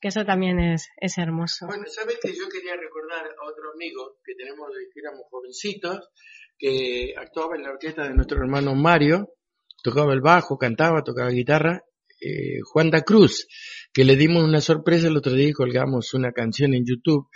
Que 0.00 0.08
eso 0.08 0.24
también 0.24 0.60
es, 0.60 0.88
es 0.98 1.18
hermoso. 1.18 1.66
Bueno, 1.66 1.86
sabes 1.88 2.18
que 2.22 2.28
yo 2.28 2.48
quería 2.48 2.76
recordar 2.76 3.26
a 3.26 3.50
otro 3.50 3.72
amigo 3.74 4.18
que 4.24 4.34
tenemos 4.36 4.68
desde 4.68 4.92
que 4.92 5.00
éramos 5.00 5.22
jovencitos, 5.30 6.10
que 6.58 7.14
actuaba 7.16 7.56
en 7.56 7.62
la 7.62 7.70
orquesta 7.70 8.04
de 8.04 8.14
nuestro 8.14 8.38
hermano 8.38 8.74
Mario, 8.74 9.34
tocaba 9.82 10.12
el 10.12 10.20
bajo, 10.20 10.56
cantaba, 10.56 11.02
tocaba 11.02 11.30
guitarra, 11.30 11.82
eh, 12.20 12.60
Juan 12.62 12.90
da 12.90 13.02
Cruz, 13.02 13.46
que 13.92 14.04
le 14.04 14.16
dimos 14.16 14.42
una 14.42 14.60
sorpresa 14.60 15.08
el 15.08 15.16
otro 15.16 15.32
día 15.32 15.48
y 15.48 15.52
colgamos 15.52 16.14
una 16.14 16.32
canción 16.32 16.74
en 16.74 16.84
YouTube, 16.86 17.28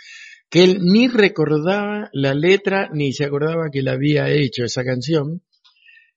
que 0.49 0.63
él 0.63 0.79
ni 0.81 1.07
recordaba 1.07 2.09
la 2.11 2.33
letra 2.33 2.89
ni 2.91 3.13
se 3.13 3.25
acordaba 3.25 3.69
que 3.71 3.83
la 3.83 3.93
había 3.93 4.29
hecho 4.29 4.63
esa 4.63 4.83
canción, 4.83 5.43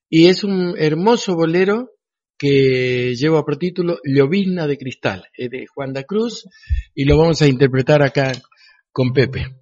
y 0.08 0.26
es 0.26 0.42
un 0.42 0.74
hermoso 0.78 1.34
bolero 1.34 1.90
que 2.38 3.14
lleva 3.14 3.44
por 3.44 3.56
título 3.56 3.98
Llovizna 4.04 4.66
de 4.66 4.78
Cristal, 4.78 5.26
es 5.36 5.50
de 5.50 5.66
Juan 5.66 5.92
da 5.92 6.04
Cruz, 6.04 6.48
y 6.94 7.04
lo 7.04 7.18
vamos 7.18 7.40
a 7.42 7.46
interpretar 7.46 8.02
acá 8.02 8.32
con 8.90 9.12
Pepe. 9.12 9.61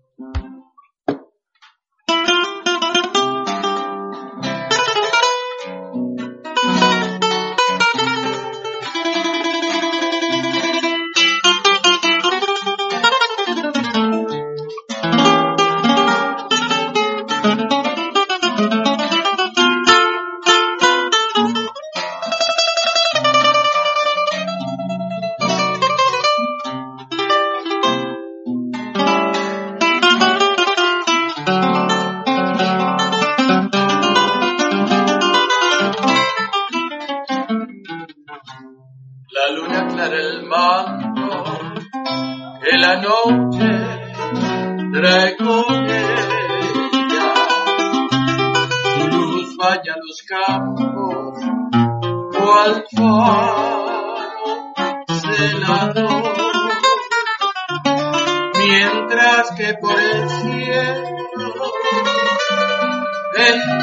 La 39.32 39.48
luna 39.54 39.82
aclara 39.82 40.16
el 40.16 40.42
manto 40.42 41.44
que 42.60 42.76
la 42.78 42.96
noche 42.96 43.68
trae 44.92 45.36
con 45.36 45.84
ella. 45.84 47.34
Su 48.82 49.06
luz 49.06 49.56
baña 49.56 49.94
los 50.04 50.22
campos 50.28 51.38
cual 52.36 52.84
celador. 55.20 56.34
Mientras 58.58 59.50
que 59.56 59.74
por 59.80 60.00
el 60.00 60.28
cielo 60.28 61.20
en 63.36 63.80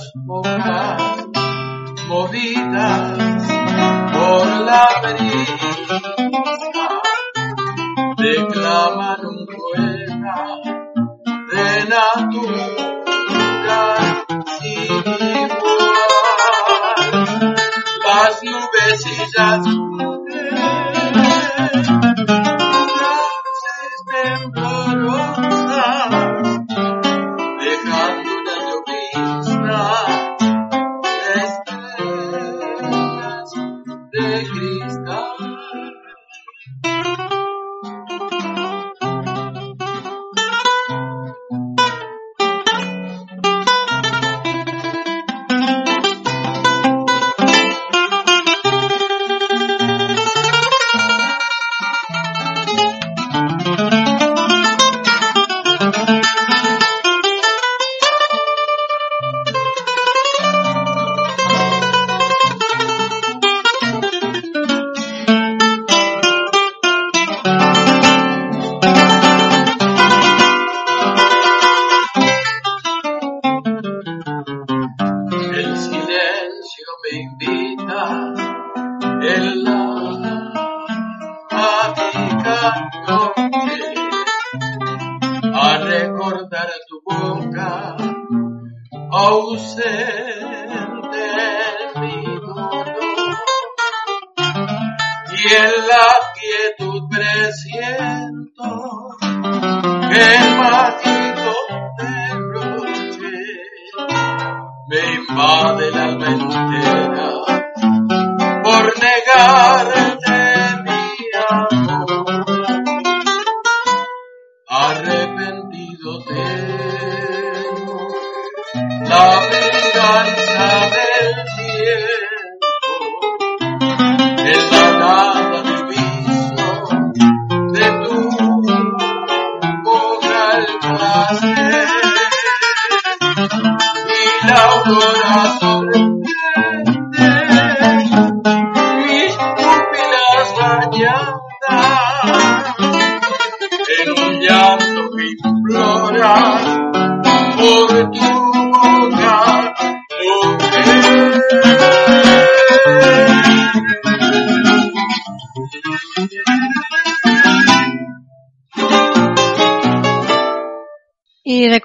las 0.00 1.26
movidas 2.08 3.18
por 4.12 4.46
la 4.64 4.88
brisa 5.02 6.29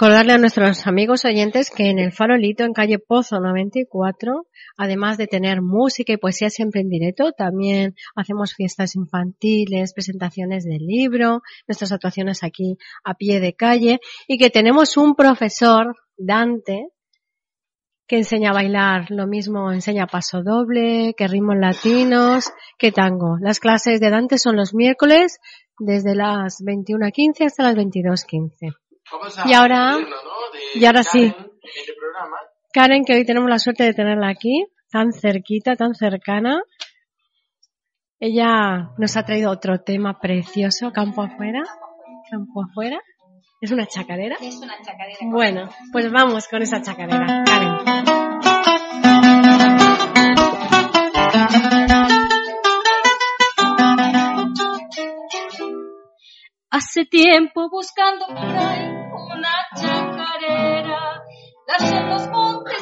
recordarle 0.06 0.34
a 0.34 0.38
nuestros 0.38 0.86
amigos 0.86 1.26
oyentes 1.26 1.72
que 1.72 1.90
en 1.90 1.98
el 1.98 2.12
Farolito, 2.12 2.64
en 2.64 2.74
calle 2.74 3.00
Pozo 3.00 3.40
94, 3.40 4.46
además 4.78 5.18
de 5.18 5.26
tener 5.26 5.64
música 5.64 6.14
y 6.14 6.18
poesía 6.18 6.52
siempre 6.52 6.82
en 6.82 6.90
directo, 6.90 7.32
también 7.32 7.96
hacemos 8.16 8.54
fiestas 8.54 8.96
infantiles, 8.96 9.96
presentaciones 9.96 10.64
del 10.64 10.86
libro, 10.86 11.42
nuestras 11.68 11.92
actuaciones 11.92 12.44
aquí 12.44 12.78
a 13.04 13.16
pie 13.16 13.40
de 13.40 13.56
calle 13.56 14.00
y 14.28 14.38
que 14.38 14.52
tenemos 14.52 14.96
un 14.96 15.16
profesor, 15.16 15.96
Dante, 16.16 16.90
que 18.08 18.18
enseña 18.18 18.52
a 18.52 18.54
bailar 18.54 19.10
lo 19.10 19.26
mismo, 19.26 19.72
enseña 19.72 20.06
paso 20.06 20.44
doble, 20.44 21.16
que 21.18 21.28
ritmos 21.28 21.58
latinos, 21.58 22.52
que 22.78 22.92
tango. 22.92 23.38
Las 23.42 23.60
clases 23.60 24.00
de 24.00 24.12
Dante 24.12 24.38
son 24.38 24.56
los 24.56 24.76
miércoles 24.76 25.40
desde 25.80 26.14
las 26.14 26.62
21.15 26.64 27.48
hasta 27.48 27.64
las 27.64 27.76
22.15. 27.76 28.76
Y 29.46 29.54
ahora- 29.54 29.98
y 30.74 30.86
ahora 30.86 31.04
sí. 31.04 31.24
Este. 31.26 31.94
Karen, 32.74 33.04
que 33.06 33.14
hoy 33.14 33.26
tenemos 33.26 33.50
la 33.50 33.60
suerte 33.60 33.84
de 33.84 33.94
tenerla 33.94 34.30
aquí, 34.30 34.66
tan 34.92 35.12
cerquita, 35.14 35.76
tan 35.76 35.94
cercana. 35.94 36.62
Ella 38.20 38.90
nos 38.98 39.16
ha 39.18 39.24
traído 39.26 39.52
otro 39.52 39.82
tema 39.82 40.20
precioso, 40.20 40.92
campo 40.92 41.22
afuera. 41.22 41.62
Campo 42.30 42.64
afuera. 42.64 43.00
¿Es 43.62 43.72
una 43.72 43.86
chacarera? 43.88 44.36
Es 44.42 44.58
una 44.58 44.76
chacarera. 44.82 45.18
Bueno, 45.24 45.70
pues 45.92 46.12
vamos 46.12 46.48
con 46.48 46.62
esa 46.62 46.82
chacarera. 46.82 47.44
Karen. 47.46 48.96
Hace 56.70 57.06
tiempo 57.06 57.70
buscando 57.70 58.28
por 58.28 58.38
ahí 58.38 58.95
una 59.46 59.82
chacarera, 59.82 61.24
las 61.68 61.92
en 61.92 62.10
los 62.10 62.28
montes 62.30 62.82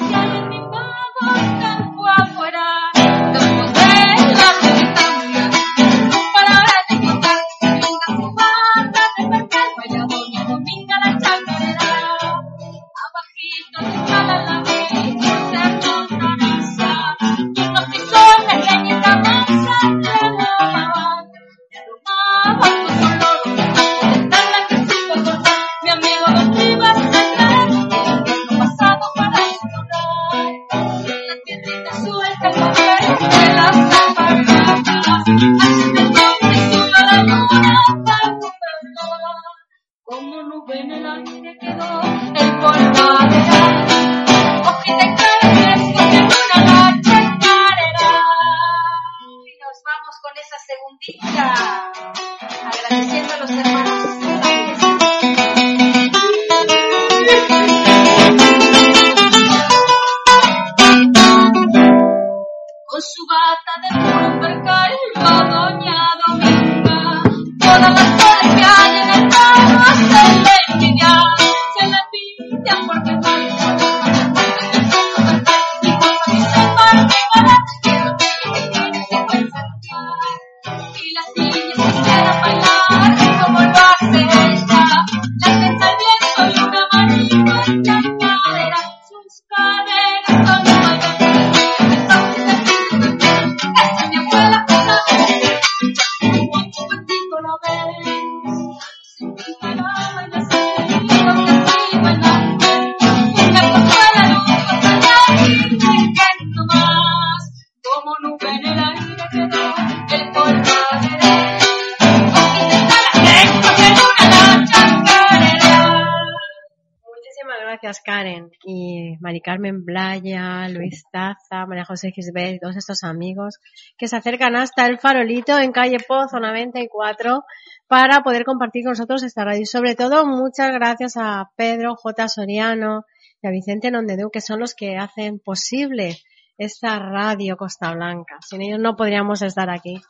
Daza, 121.14 121.66
María 121.68 121.86
José 121.86 122.12
Gisbert, 122.12 122.60
todos 122.60 122.76
estos 122.76 123.04
amigos 123.04 123.60
que 123.98 124.08
se 124.08 124.16
acercan 124.16 124.56
hasta 124.56 124.88
el 124.88 124.98
farolito 124.98 125.58
en 125.60 125.72
calle 125.72 125.98
Po, 126.06 126.28
zona 126.28 126.52
24, 126.52 127.44
para 127.88 128.24
poder 128.24 128.44
compartir 128.44 128.84
con 128.84 128.92
nosotros 128.92 129.22
esta 129.24 129.46
radio. 129.46 129.62
Y 129.62 129.66
sobre 129.68 129.96
todo, 129.96 130.26
muchas 130.26 130.72
gracias 130.72 131.14
a 131.16 131.52
Pedro 131.56 131.96
J. 131.96 132.28
Soriano 132.28 133.06
y 133.42 133.48
a 133.48 133.52
Vicente 133.52 133.92
Nondedeu, 133.92 134.32
que 134.32 134.42
son 134.42 134.60
los 134.60 134.74
que 134.74 134.98
hacen 134.98 135.40
posible 135.40 136.18
esta 136.58 136.98
radio 136.98 137.56
Costa 137.58 137.94
Blanca. 137.94 138.40
Sin 138.42 138.62
ellos 138.62 138.80
no 138.80 138.96
podríamos 138.96 139.42
estar 139.42 139.70
aquí 139.70 140.02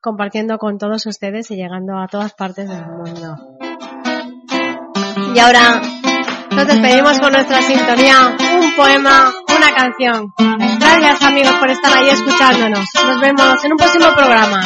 compartiendo 0.00 0.58
con 0.58 0.78
todos 0.78 1.06
ustedes 1.06 1.50
y 1.50 1.56
llegando 1.56 1.98
a 1.98 2.06
todas 2.08 2.34
partes 2.34 2.68
del 2.68 2.86
mundo. 2.86 3.36
Y 5.34 5.38
ahora 5.38 5.80
nos 6.50 6.66
despedimos 6.66 7.18
con 7.18 7.32
nuestra 7.32 7.62
sintonía, 7.62 8.36
un 8.60 8.76
poema 8.76 9.32
una 9.56 9.74
canción. 9.74 10.32
Gracias 10.78 11.22
amigos 11.22 11.52
por 11.54 11.70
estar 11.70 11.96
ahí 11.96 12.08
escuchándonos. 12.08 12.88
Nos 13.06 13.20
vemos 13.20 13.64
en 13.64 13.72
un 13.72 13.78
próximo 13.78 14.14
programa. 14.14 14.60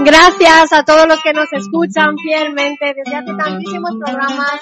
gracias 0.00 0.72
a 0.72 0.82
todos 0.82 1.06
los 1.06 1.20
que 1.22 1.34
nos 1.34 1.52
escuchan 1.52 2.16
fielmente 2.16 2.94
desde 2.94 3.16
hace 3.16 3.34
tantísimos 3.36 3.90
programas 3.98 4.60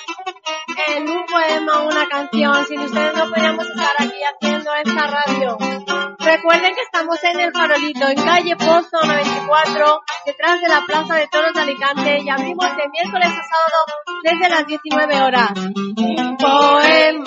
en 0.89 1.09
un 1.09 1.25
poema 1.27 1.81
o 1.81 1.89
una 1.89 2.09
canción. 2.09 2.67
Sin 2.67 2.81
ustedes 2.81 3.15
no 3.15 3.29
podríamos 3.29 3.67
estar 3.69 3.93
aquí 3.99 4.21
haciendo 4.35 4.75
esta 4.75 5.07
radio. 5.07 5.59
Recuerden 6.19 6.75
que 6.75 6.83
estamos 6.83 7.23
en 7.23 7.41
El 7.41 7.53
Farolito, 7.53 8.09
en 8.09 8.17
calle 8.17 8.57
Pozo 8.57 9.07
94, 9.07 10.01
detrás 10.27 10.61
de 10.61 10.69
la 10.69 10.83
Plaza 10.87 11.15
de 11.15 11.29
Toros 11.29 11.55
de 11.55 11.61
Alicante 11.61 12.19
y 12.25 12.29
abrimos 12.29 12.77
de 12.77 12.89
miércoles 12.89 13.29
a 13.29 13.43
sábado 13.43 13.79
desde 14.25 14.49
las 14.49 14.67
19 14.67 15.23
horas. 15.23 15.51
Un 15.57 16.37
poema 16.37 17.20